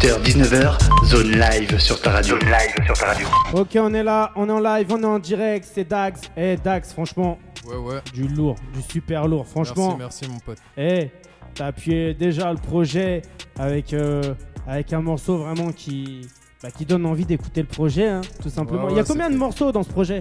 [0.00, 2.38] H 19h, zone live sur ta radio.
[2.38, 3.26] Zone live sur ta radio.
[3.52, 6.20] Ok, on est là, on est en live, on est en direct, c'est Dax.
[6.36, 8.00] Eh, Dax, franchement, Ouais, ouais.
[8.12, 9.46] du lourd, du super lourd.
[9.46, 10.58] Franchement, Merci, merci, mon pote.
[10.76, 11.10] eh,
[11.54, 13.22] t'as appuyé déjà le projet
[13.58, 14.34] avec, euh,
[14.66, 16.28] avec un morceau vraiment qui,
[16.62, 18.84] bah, qui donne envie d'écouter le projet, hein, tout simplement.
[18.86, 20.20] Ouais, Il y a ouais, combien de morceaux dans ce projet?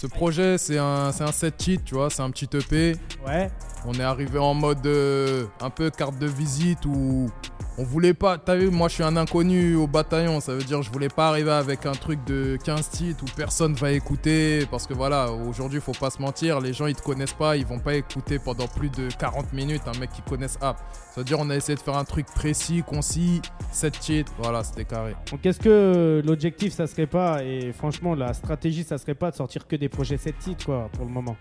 [0.00, 2.94] Ce projet, c'est un, c'est un set cheat, tu vois, c'est un petit EP.
[3.26, 3.50] Ouais.
[3.86, 7.30] On est arrivé en mode euh, un peu carte de visite où
[7.78, 8.38] on voulait pas.
[8.38, 10.40] T'as vu, moi je suis un inconnu au bataillon.
[10.40, 13.74] Ça veut dire je voulais pas arriver avec un truc de 15 titres où personne
[13.74, 14.66] va écouter.
[14.70, 16.60] Parce que voilà, aujourd'hui, faut pas se mentir.
[16.60, 17.56] Les gens ils te connaissent pas.
[17.56, 20.78] Ils vont pas écouter pendant plus de 40 minutes un mec qui connaisse App.
[21.14, 24.32] Ça veut dire on a essayé de faire un truc précis, concis, 7 titres.
[24.38, 25.14] Voilà, c'était carré.
[25.30, 29.36] Donc est-ce que l'objectif ça serait pas et franchement la stratégie ça serait pas de
[29.36, 31.36] sortir que des projets 7 titres quoi pour le moment?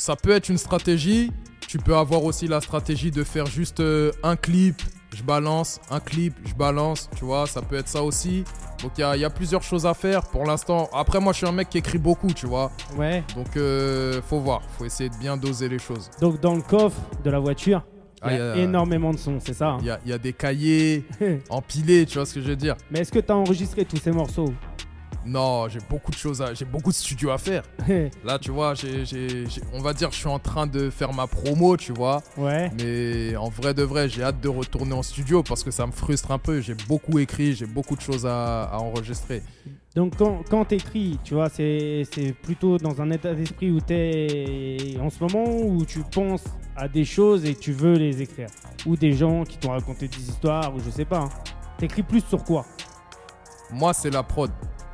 [0.00, 1.30] Ça peut être une stratégie.
[1.68, 4.80] Tu peux avoir aussi la stratégie de faire juste euh, un clip,
[5.14, 8.44] je balance, un clip, je balance, tu vois, ça peut être ça aussi.
[8.82, 10.88] Donc il y a, il y a plusieurs choses à faire pour l'instant.
[10.94, 12.72] Après, moi je suis un mec qui écrit beaucoup, tu vois.
[12.96, 13.22] Ouais.
[13.36, 16.10] Donc euh, faut voir, faut essayer de bien doser les choses.
[16.18, 17.84] Donc dans le coffre de la voiture,
[18.24, 20.00] il y a Ah, y a- énormément de sons, c'est ça hein Il y a,
[20.06, 21.04] il y a des cahiers
[21.50, 22.74] empilés, tu vois ce que je veux dire.
[22.90, 24.52] Mais est-ce que tu as enregistré tous ces morceaux?
[25.26, 27.62] Non, j'ai beaucoup de choses à, j'ai beaucoup de studios à faire.
[28.24, 31.12] Là, tu vois, j'ai, j'ai- j'ai- on va dire, je suis en train de faire
[31.12, 32.22] ma promo, tu vois.
[32.38, 32.70] Ouais.
[32.82, 35.92] Mais en vrai de vrai, j'ai hâte de retourner en studio parce que ça me
[35.92, 36.60] frustre un peu.
[36.62, 39.42] J'ai beaucoup écrit, j'ai beaucoup de choses à, à enregistrer.
[39.94, 43.80] Donc quand, quand tu écris, tu vois, c'est c'est plutôt dans un état d'esprit où
[43.80, 46.44] tu es en ce moment où tu penses
[46.76, 48.46] à des choses et tu veux les écrire?
[48.86, 51.18] Ou des gens qui t'ont raconté des histoires, ou je sais pas.
[51.18, 51.28] Hein.
[51.76, 52.64] T'écris plus sur quoi?
[53.72, 54.50] Moi, c'est la prod.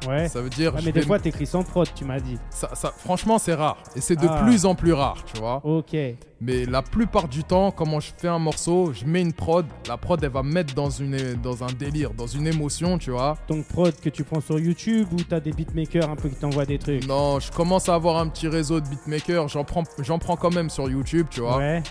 [0.07, 0.29] Ouais.
[0.29, 0.73] Ça veut dire.
[0.75, 2.39] Ouais, mais vais des fois t'écris sans prod, tu m'as dit.
[2.51, 3.79] Ça, ça- franchement, c'est rare.
[3.97, 4.43] Et c'est de Ah.
[4.45, 5.61] plus en plus rare, tu vois.
[5.65, 5.97] Ok.
[6.41, 9.65] Mais la plupart du temps, comment je fais un morceau, je mets une prod.
[9.89, 13.11] La prod, elle va me mettre dans, une, dans un délire, dans une émotion, tu
[13.11, 13.39] vois.
[13.49, 16.67] Donc prod que tu prends sur YouTube ou t'as des beatmakers un peu qui t'envoient
[16.67, 17.07] des trucs?
[17.07, 19.49] Non, je commence à avoir un petit réseau de beatmakers.
[19.49, 21.57] J'en prends, j'en prends quand même sur YouTube, tu vois.
[21.57, 21.83] Ouais.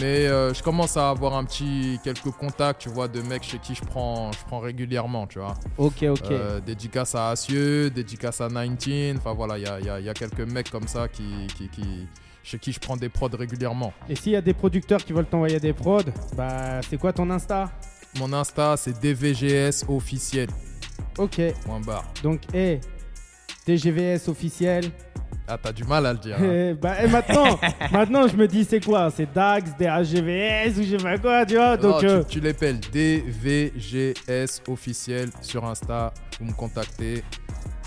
[0.00, 3.58] Mais euh, je commence à avoir un petit quelques contacts, tu vois, de mecs chez
[3.58, 5.54] qui je prends, je prends régulièrement, tu vois.
[5.76, 6.30] Ok, ok.
[6.30, 9.16] Euh, dédicace à Assieux, dédicace à 19.
[9.18, 11.06] Enfin voilà, il y a, il y a- il y a quelques mecs comme ça
[11.08, 11.24] qui,
[11.56, 12.06] qui, qui-
[12.42, 13.92] chez qui je prends des prods régulièrement.
[14.08, 16.02] Et s'il y a des producteurs qui veulent t'envoyer des prods,
[16.36, 17.70] bah c'est quoi ton Insta?
[18.18, 20.48] Mon Insta, c'est DVGS officiel.
[21.18, 21.40] Ok.
[21.64, 22.04] Point barre.
[22.22, 22.80] Donc, hé,
[23.66, 24.90] TGVS officiel.
[25.46, 26.36] Ah, t'as du mal à le dire.
[26.38, 26.44] hein.
[26.44, 27.58] Eh, bah, et maintenant,
[27.92, 29.10] maintenant, je me dis, c'est quoi?
[29.10, 31.76] C'est DAX, DHGVS ou je sais pas quoi, tu vois?
[31.76, 36.12] Donc, Non, euh, tu, tu l'appelles DVGS officiel sur Insta.
[36.38, 37.22] Vous me contactez.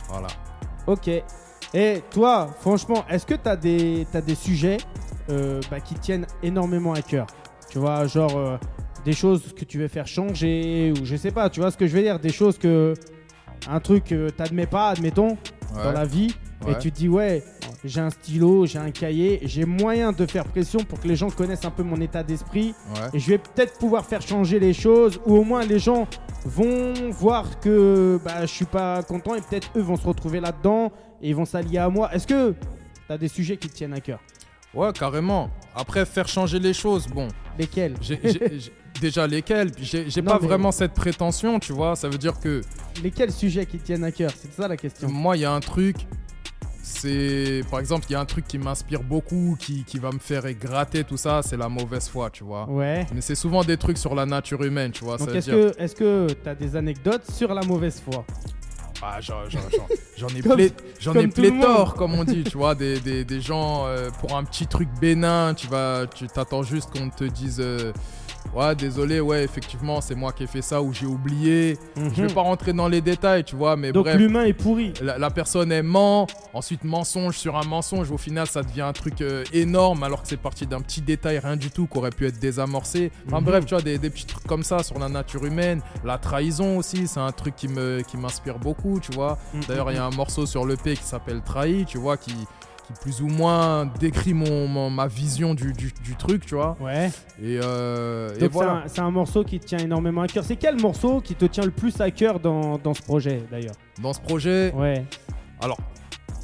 [0.10, 0.28] Voilà.
[0.88, 1.10] ok.
[1.74, 4.78] Et toi, franchement, est-ce que tu as des, t'as des sujets
[5.30, 7.28] euh, bah, qui tiennent énormément à cœur?
[7.70, 8.58] Tu vois, genre euh,
[9.06, 11.88] des choses que tu veux faire changer ou je sais pas, tu vois ce que
[11.88, 12.20] je veux dire?
[12.20, 12.94] Des choses que.
[13.70, 15.38] Un truc que t'admets pas, admettons,
[15.74, 16.36] dans la vie,
[16.68, 17.44] et tu te dis, ouais,
[17.84, 21.30] j'ai un stylo, j'ai un cahier, j'ai moyen de faire pression pour que les gens
[21.30, 22.74] connaissent un peu mon état d'esprit.
[22.96, 23.10] Ouais.
[23.14, 26.08] Et je vais peut-être pouvoir faire changer les choses, ou au moins les gens
[26.46, 30.92] vont voir que bah, je suis pas content et peut-être eux vont se retrouver là-dedans
[31.24, 32.14] et ils vont s'allier à moi.
[32.14, 34.20] Est-ce que tu as des sujets qui te tiennent à cœur
[34.76, 35.50] Ouais, carrément.
[35.76, 37.28] Après, faire changer les choses, bon.
[37.58, 41.96] Lesquels J'ai- j'ai- j'ai- Déjà lesquels J'ai Non, pas mais- vraiment cette prétention, tu vois.
[41.96, 42.62] Ça veut dire que
[43.04, 45.10] Lesquels sujets qui te tiennent à cœur C'est ça la question.
[45.10, 45.96] moi, il y a un truc.
[46.82, 47.62] C'est.
[47.72, 50.44] Par exemple, il y a un truc qui m'inspire beaucoup, qui, qui va me faire
[50.54, 52.70] gratter tout ça, c'est la mauvaise foi, tu vois.
[52.70, 53.06] Ouais.
[53.14, 55.18] Mais c'est souvent des trucs sur la nature humaine, tu vois.
[55.18, 55.72] Donc ça veut est-ce dire.
[55.76, 58.26] que est-ce que tu as des anecdotes sur la mauvaise foi
[59.06, 59.60] Ah, j'en j'en-
[60.36, 63.86] ai, Comme- plé- j'en ai pléthore, comme on dit, tu vois, des, des, des gens
[63.88, 67.92] euh, pour un petit truc bénin, tu vas, tu t'attends juste qu'on te dise, euh,
[68.56, 71.78] ouais, désolé, ouais, effectivement, c'est moi qui ai fait ça ou j'ai oublié.
[71.96, 72.34] Je vais Mhm.
[72.34, 74.18] pas rentrer dans les détails, tu vois, mais Donc bref.
[74.18, 74.94] l'humain est pourri.
[75.02, 78.94] La, la personne elle ment, ensuite mensonge sur un mensonge, au final ça devient un
[78.94, 82.10] truc euh, énorme alors que c'est parti d'un petit détail, rien du tout, qui aurait
[82.12, 83.12] pu être désamorcé.
[83.28, 83.46] Enfin Mhm.
[83.46, 85.82] bref, tu vois, des, des petits trucs comme ça sur la nature humaine.
[86.04, 89.38] La trahison aussi, c'est un truc qui me qui m'inspire beaucoup, tu vois.
[89.54, 89.62] Mhm.
[89.68, 92.34] D'ailleurs, il y a un morceau sur l'EP qui s'appelle Trahi, tu vois, qui,
[92.94, 96.78] qui plus ou moins décrit mon, mon- ma vision du, du, du truc, tu vois.
[96.80, 97.10] Ouais.
[97.42, 98.72] Et, euh, et Donc c'est voilà.
[98.74, 100.44] un, c'est un morceau qui te tient énormément à cœur.
[100.44, 103.76] C'est quel morceau qui te tient le plus à cœur dans, dans ce projet d'ailleurs?
[104.02, 105.06] Dans ce projet, Ouais.
[105.62, 105.78] alors,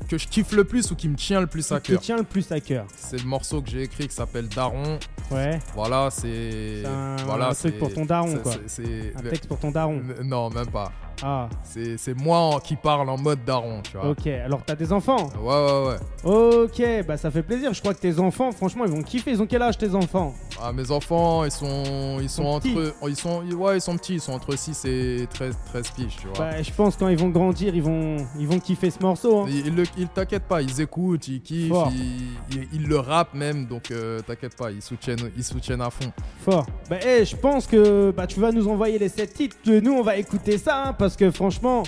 [0.10, 2.18] que je kiffe le plus ou qui me tient le plus à Qui cœur, tient
[2.18, 4.98] le plus à cœur c'est le morceau que j'ai écrit qui s'appelle Daron.
[5.32, 5.60] Ouais.
[5.76, 6.84] Voilà, c'est.
[6.86, 8.54] Un, voilà, un truc pour ton daron quoi.
[8.66, 10.02] c'est- Un texte pour ton daron.
[10.24, 10.92] Non, même pas.
[11.22, 14.10] Ah, C'est c'est moi en- qui parle en mode daron, tu vois.
[14.12, 14.26] ok.
[14.28, 15.98] Alors t'as des enfants Ouais, ouais, ouais.
[16.24, 17.74] Ok, bah ça fait plaisir.
[17.74, 19.32] Je crois que tes enfants, franchement, ils vont kiffer.
[19.32, 20.34] Ils ont quel âge tes enfants?
[20.62, 24.14] Ah, mes enfants, ils sont, ils sont, sont entre, ils sont, ouais, ils sont petits,
[24.16, 26.38] ils sont entre 6 et 13, 13 piges, tu vois.
[26.52, 29.42] Bah, je pense quand ils vont grandir, ils vont, ils vont kiffer ce morceau.
[29.42, 29.46] hein.
[29.50, 31.92] Ils, ils le- ils t'inquiètent pas, ils écoutent, ils kiffent, Fort.
[31.94, 35.90] ils, ils- ils le rappent même, donc euh, t'inquiète pas, ils soutiennent, ils soutiennent à
[35.90, 36.12] fond.
[36.44, 36.66] Fort.
[36.90, 39.58] Bah, eh, je pense que bah, tu vas nous envoyer les 7 titres.
[39.64, 41.84] Que Nous, on va écouter ça hein, parce que franchement,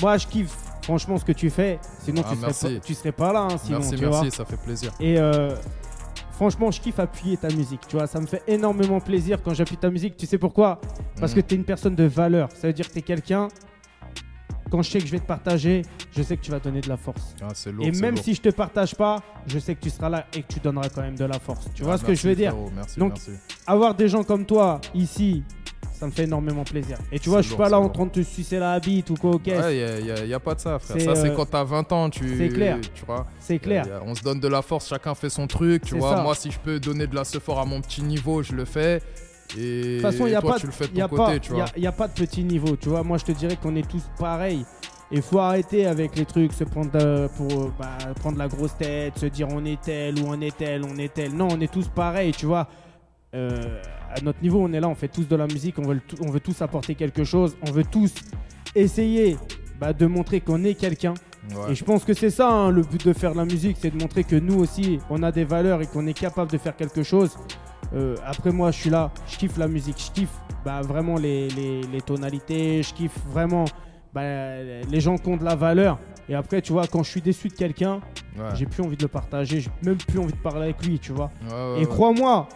[0.00, 1.78] moi, je kiffe franchement ce que tu fais.
[2.04, 2.74] Sinon, Ah, tu, serais merci.
[2.74, 3.48] pas, tu serais pas là.
[3.50, 4.30] hein, sinon, merci, tu merci, vois.
[4.30, 4.92] ça fait plaisir.
[5.00, 5.54] Et euh,
[6.32, 7.80] franchement, je kiffe appuyer ta musique.
[7.88, 10.16] Tu vois, ça me fait énormément plaisir quand j'appuie ta musique.
[10.16, 10.80] Tu sais pourquoi?
[11.18, 11.42] Parce Mhm.
[11.42, 12.48] que tu es une personne de valeur.
[12.52, 13.48] Ça veut dire que tu es quelqu'un.
[14.70, 15.82] Quand je sais que je vais te partager,
[16.16, 17.34] je sais que tu vas donner de la force.
[17.42, 17.86] Ah, lourd.
[17.86, 18.24] Et même lourd.
[18.24, 20.88] si je te partage pas, je sais que tu seras là et que tu donneras
[20.88, 21.66] quand même de la force.
[21.74, 22.50] Tu vois Ah, ce que je veux dire?
[22.52, 23.30] frérot, Merci, Donc, merci.
[23.66, 25.42] Avoir des gens comme toi ici,
[25.92, 26.98] ça me fait énormément plaisir.
[27.12, 29.10] Et tu vois, je suis lourd, pas là en train de te sucer la bite
[29.10, 29.46] ou quoi, ok?
[29.46, 31.00] Ouais, y a, y a- pas de ça, frère.
[31.00, 32.36] Ça, c'est euh, quand t'as 20 ans, tu.
[32.36, 32.78] c'est clair.
[32.94, 33.26] Tu vois.
[33.38, 33.86] C'est clair.
[33.86, 36.16] A- on se donne de la force, chacun fait son truc, tu vois.
[36.16, 36.22] ça.
[36.22, 39.00] Moi, si je peux donner de la sephore à mon petit niveau, je le fais.
[39.56, 41.08] Et De toute façon, il n'y a, pas tu de- le fais de y a
[41.08, 43.02] pas- côté, tu y a- y a pas de petit niveau, tu vois.
[43.02, 44.64] Moi, je te dirais qu'on est tous pareils.
[45.12, 48.76] Et faut arrêter avec les trucs, se prendre euh, pour euh, bah, prendre la grosse
[48.76, 51.32] tête, se dire on est tel ou on est tel, on est tel.
[51.34, 52.66] Non, on est tous pareils, tu vois.
[53.34, 53.80] Euh,
[54.10, 56.30] à notre niveau, on est là, on fait tous de la musique, on veut, on
[56.30, 58.12] veut tous apporter quelque chose, on veut tous
[58.74, 59.36] essayer
[59.78, 61.14] bah, de montrer qu'on est quelqu'un.
[61.50, 61.72] Ouais.
[61.72, 63.90] Et je pense que c'est ça hein, le but de faire de la musique, c'est
[63.90, 66.74] de montrer que nous aussi, on a des valeurs et qu'on est capable de faire
[66.76, 67.36] quelque chose.
[67.94, 70.32] Euh, après moi, je suis là, je kiffe la musique, je kiffe
[70.64, 73.64] bah, vraiment les, les- les tonalités, je kiffe vraiment
[74.12, 75.98] bah, les gens qui ont de la valeur.
[76.28, 78.00] Et après, tu vois, quand je suis déçu de quelqu'un,
[78.36, 78.46] Ouais.
[78.54, 81.12] j'ai plus envie de le partager, j'ai même plus envie de parler avec lui, tu
[81.12, 81.30] vois.
[81.48, 82.48] Ouais, ouais, Et crois-moi,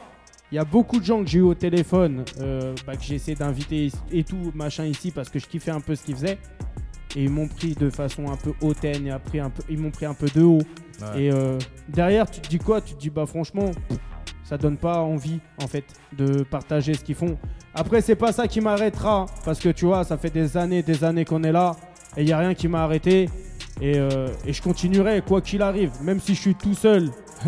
[0.51, 3.14] il y a beaucoup de gens que j'ai eu au téléphone, euh, bah, que j'ai
[3.16, 6.39] essayé d'inviter et tout, machin ici, parce que je kiffais un peu ce qu'ils faisaient.
[7.14, 9.91] Et ils m'ont pris de façon un peu hautaine, et après un peu, ils m'ont
[9.93, 10.62] pris un peu de haut.
[11.16, 11.59] Et euh,
[11.89, 12.81] derrière, tu te dis quoi?
[12.81, 13.70] Tu te dis, bah franchement,
[14.49, 15.84] ça donne pas envie, en fait,
[16.16, 17.36] de partager ce qu'ils font.
[17.74, 21.05] Après, c'est pas ça qui m'arrêtera, parce que tu vois, ça fait des années, des
[21.05, 21.76] années qu'on est là,
[22.16, 23.28] et il n'y a rien qui m'a arrêté.
[23.82, 27.11] Et, euh, et je continuerai, quoi qu'il arrive, même si je suis tout seul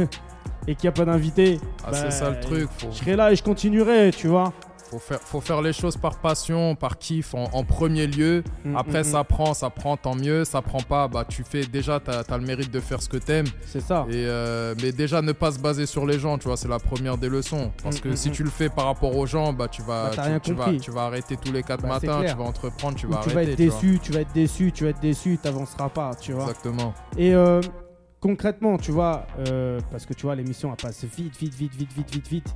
[0.68, 1.58] et qu'il n'y a pas d'invité.
[1.82, 2.68] Ah, bah, c'est ça le truc.
[2.78, 4.52] Faut, Je serai là et je continuerai, tu vois.
[4.90, 8.42] Faut, faire, faut faire les choses par passion, par kiff en, en premier lieu.
[8.64, 10.44] Mm, Après, mm, ça prend, ça prend, tant mieux.
[10.44, 13.16] Ça prend pas, bah tu fais déjà, t'as as le mérite de faire ce que
[13.16, 13.46] t'aimes.
[13.66, 14.06] C'est ça.
[14.08, 16.78] Et euh, mais déjà ne pas se baser sur les gens, tu vois, c'est la
[16.78, 17.70] première des leçons.
[17.82, 18.32] Parce Mm, que mm, si mm.
[18.32, 21.02] tu le fais par rapport aux gens, bah tu vas, Bah, tu, vas, tu vas
[21.02, 23.56] arrêter tous les quatre Bah, matins, tu vas entreprendre, tu Ou vas tu vas être
[23.56, 26.42] déçu, tu vas être déçu, tu vas être déçu, t'avanceras pas, tu vois.
[26.44, 26.94] Exactement.
[27.16, 27.60] Et euh,
[28.20, 31.92] concrètement, tu vois, euh, parce que tu vois, l'émission elle passe vite, vite, vite, vite,
[31.92, 32.54] vite, vite, vite.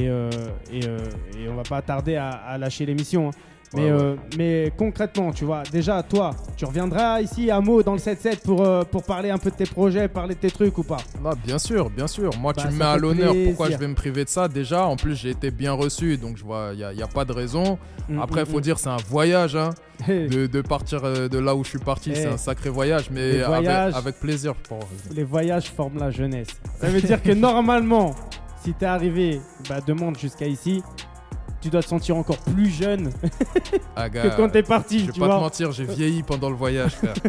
[0.00, 0.30] Et, euh,
[0.72, 0.98] et, euh,
[1.38, 3.28] et on va pas tarder à, à lâcher l'émission.
[3.28, 3.30] hein.
[3.74, 3.90] Mais, ouais.
[3.90, 8.40] euh, mais concrètement, tu vois, déjà, toi, tu reviendras ici à Meaux dans le 7-7
[8.42, 10.98] pour, euh, pour parler un peu de tes projets, parler de tes trucs ou pas?
[11.20, 12.30] Bah, bien sûr, bien sûr.
[12.38, 13.34] Moi, Bah, tu me mets à l'honneur.
[13.46, 14.46] Pourquoi je vais me priver de ça?
[14.48, 17.06] Déjà, en plus, j'ai été bien reçu, donc je vois, il n'y a, y a
[17.08, 17.76] pas de raison.
[18.08, 18.62] Mm, Après, mm, faut mm.
[18.62, 19.56] dire, c'est un voyage.
[19.56, 19.70] hein.
[20.06, 23.42] De, de partir euh, de là où je suis parti, c'est un sacré voyage, mais
[23.42, 23.94] avec-.
[23.94, 24.54] Avec, plaisir.
[24.54, 24.78] Pour...
[25.10, 26.48] Les voyages forment la jeunesse.
[26.78, 28.14] Ça veut dire que normalement,
[28.62, 30.82] si t'es arrivé bah, de Monde jusqu'à ici,
[31.60, 33.10] tu dois te sentir encore plus jeune
[33.96, 36.50] Ah, gars, que quand t'es parti, je vais tu pas te mentir, j'ai vieilli pendant
[36.50, 37.14] le voyage, frère.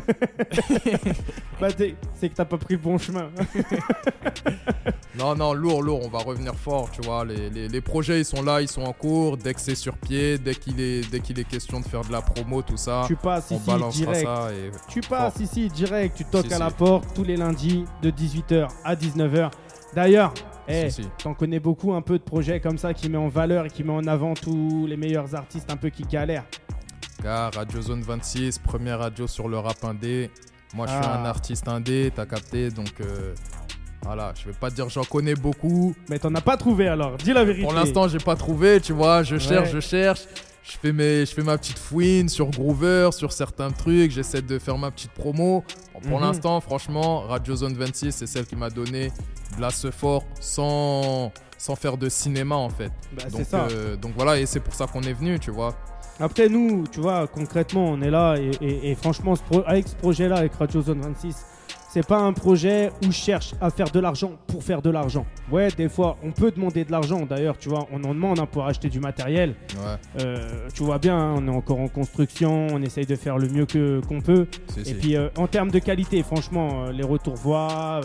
[1.60, 1.70] Bah,
[2.14, 3.30] c'est que t'as pas pris le bon chemin.
[5.18, 7.26] non, non, lourd, lourd, on va revenir fort, tu vois.
[7.26, 9.38] Les, les- les projets, ils sont là, ils sont en cours.
[9.38, 12.12] Dès que c'est sur pied, dès qu'il est, dès qu'il est question de faire de
[12.12, 14.28] la promo, tout ça, tu passes on ici balancera direct.
[14.28, 14.50] ça.
[14.54, 14.72] Et...
[14.88, 15.42] Tu passes Fort.
[15.42, 19.50] ici direct, tu toques Si, à la porte tous les lundis de 18h à 19h.
[19.96, 20.34] D'ailleurs,
[20.68, 20.90] eh,
[21.24, 23.84] t'en connais beaucoup un peu de projets comme ça qui met en valeur et qui
[23.84, 26.46] met en avant tous les meilleurs artistes un peu qui galèrent.
[27.24, 30.30] Gars, Radio Zone 26, première radio sur le rap indé.
[30.76, 31.20] Moi, je suis Ah.
[31.22, 33.34] un artiste indé, t'as capté, donc euh,
[34.04, 35.96] voilà, je vais pas te dire j'en connais beaucoup.
[36.10, 37.64] Mais t'en as pas trouvé alors, dis la vérité.
[37.64, 39.24] Pour l'instant, j'ai pas trouvé, tu vois.
[39.24, 40.22] Je cherche, je cherche.
[40.64, 44.12] Je fais, mes, je fais ma petite fouine sur Groover, sur certains trucs.
[44.12, 45.64] J'essaie de faire ma petite promo.
[45.94, 46.26] Bon, pour Mhm.
[46.26, 49.10] l'instant, franchement, Radio Zone 26, c'est celle qui m'a donné
[49.62, 52.92] la fort sans, sans faire de cinéma, en fait.
[53.14, 53.68] Bah, donc, ça.
[53.72, 55.76] euh, donc voilà, et c'est pour ça qu'on est venu, tu vois.
[56.20, 59.88] Après, nous, tu vois, concrètement, on est là et, et- et franchement, ce pro- avec
[59.88, 61.36] ce projet-là, avec Radio Zone 26,
[61.98, 65.26] c'est pas un projet où je cherche à faire de l'argent pour faire de l'argent.
[65.52, 67.26] Ouais, des fois, on peut demander de l'argent.
[67.26, 69.56] D'ailleurs, tu vois, on en demande hein, pour acheter du matériel.
[69.78, 73.40] Ouais, Euh, tu vois bien, hein, on est encore en construction, on essaye de faire
[73.40, 74.46] le mieux que qu'on peut.
[74.68, 74.94] si, Et si.
[74.94, 78.02] puis, euh, en termes de qualité, franchement, euh, les retours voix,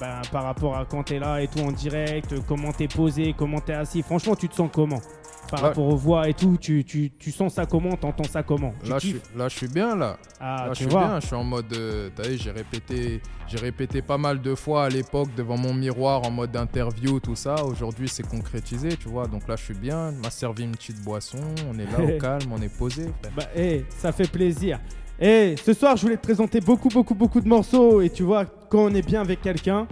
[0.00, 3.58] ben, par rapport à quand t'es là et tout en direct, comment t'es posé, comment
[3.58, 5.00] t'es assis, franchement, tu te sens comment?
[5.50, 8.74] Par rapport aux voix et tout, tu, tu, tu sens ça comment, t'entends ça comment?
[8.84, 10.18] Tu Là je, là, je suis bien, là.
[10.38, 11.06] Ah, Là, je suis vois.
[11.06, 11.72] bien, je suis en mode.
[11.72, 15.72] euh, T'as vu, j'ai répété, j'ai répété pas mal de fois à l'époque devant mon
[15.72, 17.64] miroir en mode interview, tout ça.
[17.64, 19.26] Aujourd'hui, c'est concrétisé, tu vois.
[19.26, 20.10] Donc là, je suis bien.
[20.12, 21.38] Il m'a servi une petite boisson.
[21.72, 23.04] On est là au calme, on est posé.
[23.04, 23.32] frère.
[23.34, 24.78] Bah, eh, ça fait plaisir.
[25.18, 28.02] Et ce soir, je voulais te présenter beaucoup, beaucoup, beaucoup de morceaux.
[28.02, 29.88] Et tu vois, quand on est bien avec quelqu'un,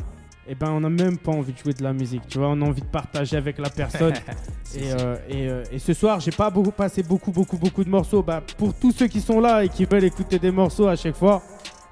[0.48, 2.22] eh ben, on n'a même pas envie de jouer de la musique.
[2.28, 4.14] Tu vois, on a envie de partager avec la personne.
[4.74, 7.88] Et, euh, et, euh, et ce soir, j'ai pas beaucoup passé beaucoup, beaucoup, beaucoup de
[7.88, 8.22] morceaux.
[8.22, 11.16] Bah, pour tous ceux qui sont là et qui veulent écouter des morceaux à chaque
[11.16, 11.42] fois,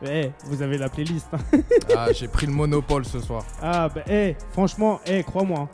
[0.06, 1.28] Eh, vous avez la playlist.
[1.32, 1.38] hein.
[1.96, 3.42] Ah, j'ai pris le monopole ce soir.
[3.62, 5.60] Ah, bah, eh, franchement, eh, crois-moi.
[5.60, 5.68] hein,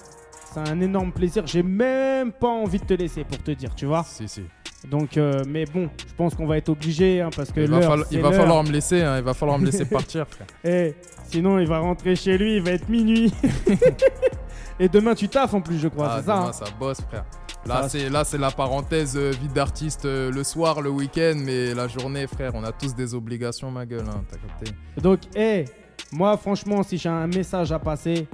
[0.53, 1.45] C'est un énorme plaisir.
[1.47, 4.05] J'ai même pas envie de te laisser pour te dire, tu vois.
[4.05, 4.43] Si, si.
[4.89, 7.81] Donc, euh, mais bon, je pense qu'on va être obligé hein, parce que Il va,
[7.81, 10.27] l'heure, fallo- c'est il va falloir me laisser, hein, il va falloir me laisser partir,
[10.27, 10.47] frère.
[10.65, 10.95] Eh,
[11.29, 13.33] sinon, il va rentrer chez lui, il va être minuit.
[14.79, 16.35] Et demain, tu taffes en plus, je crois, Ah, c'est ça.
[16.37, 17.25] demain, hein ça bosse, frère.
[17.67, 21.75] Là, c'est là, c'est la parenthèse euh, vie d'artiste euh, le soir, le week-end, mais
[21.75, 24.07] la journée, frère, on a tous des obligations, ma gueule.
[24.09, 25.67] Hein, T'as capté Donc, eh,
[26.11, 28.27] moi, franchement, si j'ai un message à passer,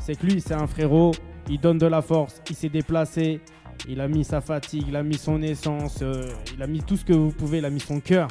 [0.00, 1.12] c'est que lui, c'est un frérot.
[1.48, 3.40] Il donne de la force, il s'est déplacé,
[3.88, 6.96] il a mis sa fatigue, il a mis son essence, euh, il a mis tout
[6.96, 8.28] ce que vous pouvez, il a mis son cœur.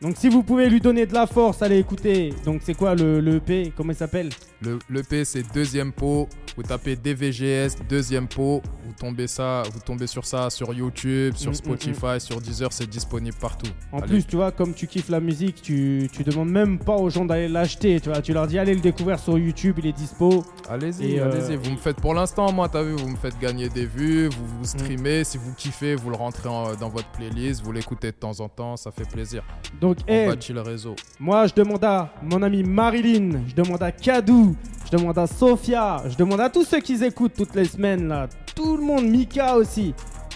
[0.00, 2.34] Donc, si vous pouvez lui donner de la force, allez écouter.
[2.44, 4.30] Donc, c'est quoi le, le EP Comment il s'appelle?
[4.60, 6.28] Le, le P, c'est deuxième pot.
[6.56, 8.60] Vous tapez DVGS, deuxième pot.
[8.84, 12.72] Vous tombez, ça, vous tombez sur ça sur YouTube, sur Mm, mm, Spotify, sur Deezer,
[12.72, 13.70] c'est disponible partout.
[13.90, 14.06] En Allez.
[14.08, 17.24] plus, tu vois, comme tu kiffes la musique, tu, tu demandes même pas aux gens
[17.24, 17.98] d'aller l'acheter.
[18.00, 20.44] Tu vois, tu leur dis allez le découvrir sur YouTube, il est dispo.
[20.68, 21.56] Allez-y, euh, allez-y.
[21.56, 24.46] Vous me faites pour l'instant, moi, t'as vu, vous me faites gagner des vues, vous
[24.58, 25.24] vous streamez.
[25.24, 28.48] Si vous kiffez, vous le rentrez en- dans votre playlist, vous l'écoutez de temps en
[28.50, 29.42] temps, ça fait plaisir.
[29.80, 30.96] Donc, On bâtit le réseau.
[31.18, 34.54] Moi, je demande à mon ami Marilyn, je demande à Kadou,
[34.92, 38.28] je demande à Sophia, je demande à tous ceux qui écoutent toutes les semaines, là,
[38.54, 39.94] tout le monde, Mika aussi.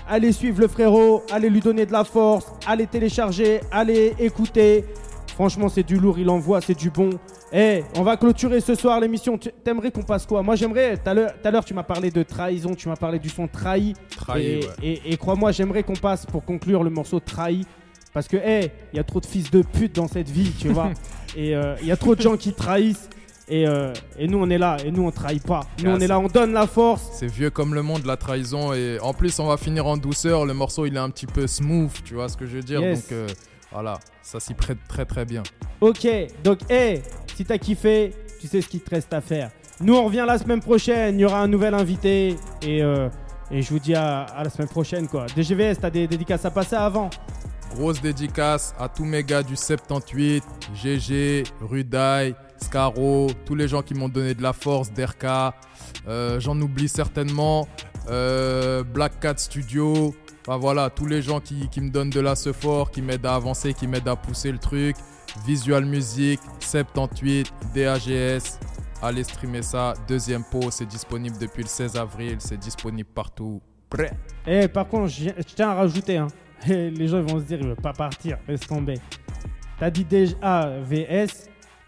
[0.08, 4.84] Allez suivre le frérot, allez lui donner de la force, allez télécharger, allez écouter.
[5.34, 7.10] Franchement, c'est du lourd, il envoie, c'est du bon.
[7.52, 9.38] Eh, on va clôturer ce soir l'émission.
[9.62, 10.42] T'aimerais qu'on passe quoi?
[10.42, 10.96] Moi, j'aimerais.
[10.96, 13.92] Tout à l'heure, tu m'as parlé de trahison, tu m'as parlé du son trahi.
[14.16, 14.70] Trahi, et, ouais.
[14.82, 17.66] et- et crois-moi, j'aimerais qu'on passe pour conclure le morceau trahi.
[18.14, 20.68] Parce que, hey, il y a trop de fils de pute dans cette vie, tu
[20.68, 20.92] vois.
[21.36, 23.10] et euh, il y a trop de gens qui trahissent.
[23.48, 24.76] Et, euh, et nous, on est là.
[24.84, 25.60] Et nous, on trahit pas.
[25.82, 27.08] Nous, Ah, on est c'est- là, on donne la force.
[27.12, 28.72] C'est vieux comme le monde, la trahison.
[28.72, 30.44] Et en plus, on va finir en douceur.
[30.46, 32.80] Le morceau, il est un petit peu smooth, tu vois ce que je veux dire
[32.80, 33.02] Yes.
[33.02, 33.26] Donc, euh,
[33.70, 35.42] voilà, ça s'y prête très très bien.
[35.80, 36.08] Ok,
[36.42, 37.02] donc, hey,
[37.36, 39.50] si t'as kiffé, tu sais ce qu'il te reste à faire.
[39.80, 41.18] Nous, on revient la semaine prochaine.
[41.18, 42.34] Il y aura un nouvel invité.
[42.62, 43.08] Et, euh,
[43.50, 45.26] et je vous dis à, à la semaine prochaine, quoi.
[45.36, 47.10] DGVS, t'as des dédicaces à passer avant?
[47.76, 50.42] Grosse dédicace à tous mes gars du 78,
[50.74, 55.54] GG, Rudaï, Scaro, tous les gens qui m'ont donné de la force, Derka.
[56.08, 57.68] Euh, J'en oublie certainement.
[58.08, 60.14] Euh, Black Cat Studio.
[60.46, 63.74] Enfin voilà, tous les gens qui, me donnent de la fort, qui m'aident à avancer,
[63.74, 64.96] qui m'aident à pousser le truc.
[65.44, 68.58] Visual Music, 78, DAGS.
[69.02, 69.94] Allez streamer ça.
[70.08, 72.36] Deuxième pot, c'est disponible depuis le 16 avril.
[72.38, 73.60] C'est disponible partout.
[73.90, 74.12] Prêt?
[74.46, 76.28] Eh, par contre, je tiens à rajouter, hein.
[76.66, 78.94] les gens vont se dire, il veut pas partir, laisse tomber.
[79.78, 80.36] T'as dit déjà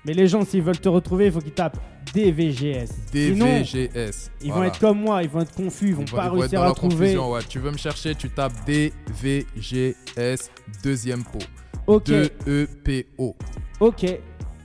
[0.04, 1.78] mais les gens, s'ils veulent te retrouver, il faut qu'ils tapent
[2.14, 2.88] DVGS.
[3.12, 4.30] Sinon, DVGS.
[4.42, 6.62] ils vont être comme moi, ils vont être confus, ils vont Ils pas vont réussir
[6.62, 7.16] à trouver.
[7.16, 7.40] ouais.
[7.48, 10.50] Tu veux me chercher, tu tapes DVGS,
[10.82, 11.38] deuxième pot.
[11.86, 13.36] Ok, 2-E-P-O.
[13.80, 14.06] ok.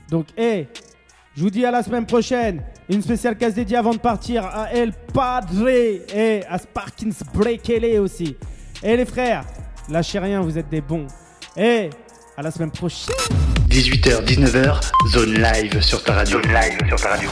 [0.10, 0.68] Donc, eh,
[1.36, 2.64] je vous dis à la semaine prochaine.
[2.90, 8.36] Une spéciale case dédiée avant de partir à El Padre et à Sparkins Brekele aussi.
[8.84, 9.46] Eh les frères,
[9.90, 11.08] lâchez rien, vous êtes des bons.
[11.56, 11.90] Eh,
[12.36, 13.16] à la semaine prochaine.
[13.74, 16.40] 18h, 19h, zone live sur ta radio.
[16.40, 17.30] Zone live sur ta radio.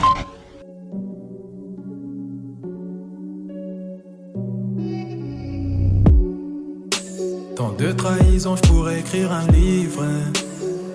[7.56, 10.04] Tant de trahison, je pourrais écrire un livre.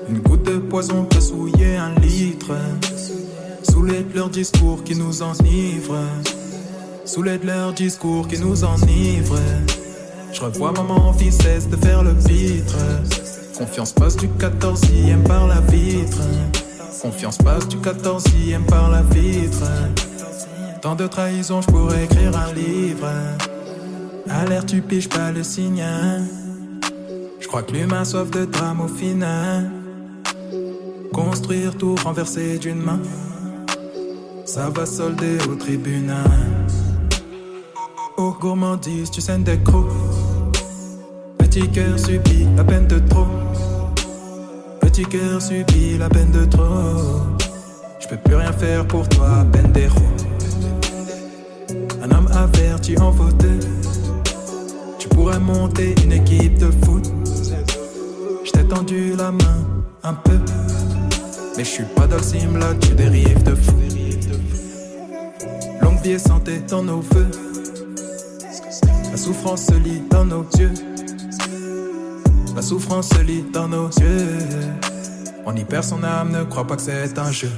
[0.09, 2.51] Une goutte de poison peut souiller un litre.
[3.62, 6.11] Sous les de leur discours qui nous enivrent.
[7.05, 9.38] Sous les de leur discours qui nous enivrent.
[10.32, 12.76] Je revois maman fille cesse de faire le pitre.
[13.59, 16.21] Confiance passe du 14e par la vitre.
[17.03, 19.65] Confiance passe du 14e par la vitre.
[20.83, 23.09] Tant de trahison, je pourrais écrire un livre.
[24.49, 25.83] L'air, tu piges pas le signe.
[25.83, 26.23] hein.
[27.41, 29.71] Je crois que l'humain soif de drame au final.
[31.13, 33.01] Construire tout renversé d'une main.
[34.45, 36.31] Ça va solder au tribunal.
[38.19, 39.87] Oh, gourmandise, tu saignes des crocs.
[41.57, 43.27] Petit cœur subit la peine de trop.
[44.79, 47.33] Petit cœur subit la peine de trop.
[47.99, 49.95] Je peux plus rien faire pour toi, pendejo.
[52.03, 53.61] Un homme averti en fauteuil.
[54.99, 57.11] Tu pourrais monter une équipe de foot.
[58.45, 59.65] Je t'ai tendu la main
[60.03, 60.39] un peu.
[61.57, 63.77] Mais je suis pas sim là, tu dérives de fou.
[65.81, 67.31] Longue vie et santé dans nos feux.
[69.11, 70.95] La souffrance se lit dans nos yeux.
[72.55, 74.39] La souffrance se lit dans nos yeux.
[75.45, 77.51] On y perd son âme, ne crois pas que c'est un jeu.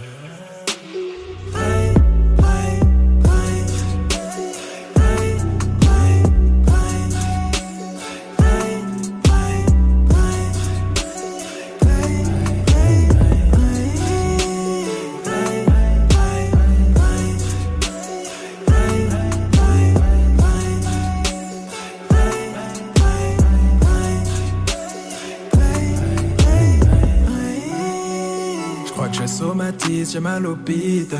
[30.11, 31.17] J'ai mal au bide.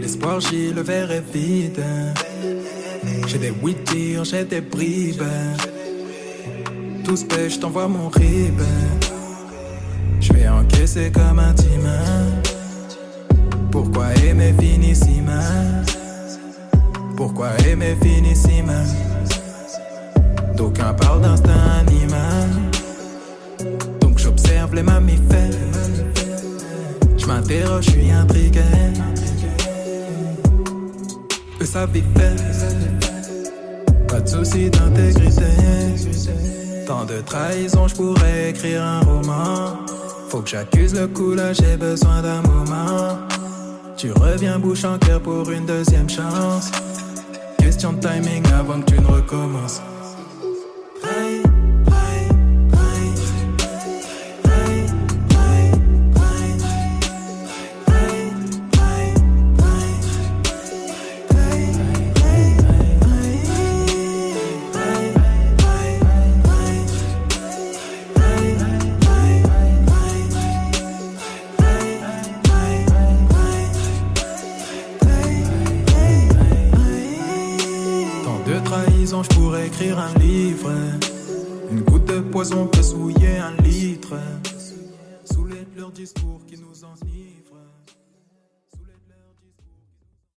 [0.00, 1.82] L'espoir gît, le verre est vide.
[3.26, 5.22] J'ai des witty, j'ai des bribes.
[7.04, 8.60] Tous pêche, t'envoie mon rib.
[10.20, 12.42] Je vais encaisser comme un timon.
[13.70, 15.40] Pourquoi aimer finissima
[17.16, 18.84] Pourquoi aimer finissima
[20.56, 22.48] D'aucuns parlent d'instinct animal.
[24.00, 25.27] Donc j'observe les mammifères.
[27.38, 28.60] M'interroge, je suis intrigué.
[31.60, 32.34] Eux savent faire.
[34.08, 35.44] Pas de soucis d'intégrité.
[36.84, 39.76] Tant de trahison, je pourrais écrire un roman.
[40.28, 43.18] Faut que j'accuse le coup là, j'ai besoin d'un moment.
[43.96, 46.72] Tu reviens bouche en cœur pour une deuxième chance.
[47.58, 49.80] Question de timing avant que tu ne recommences.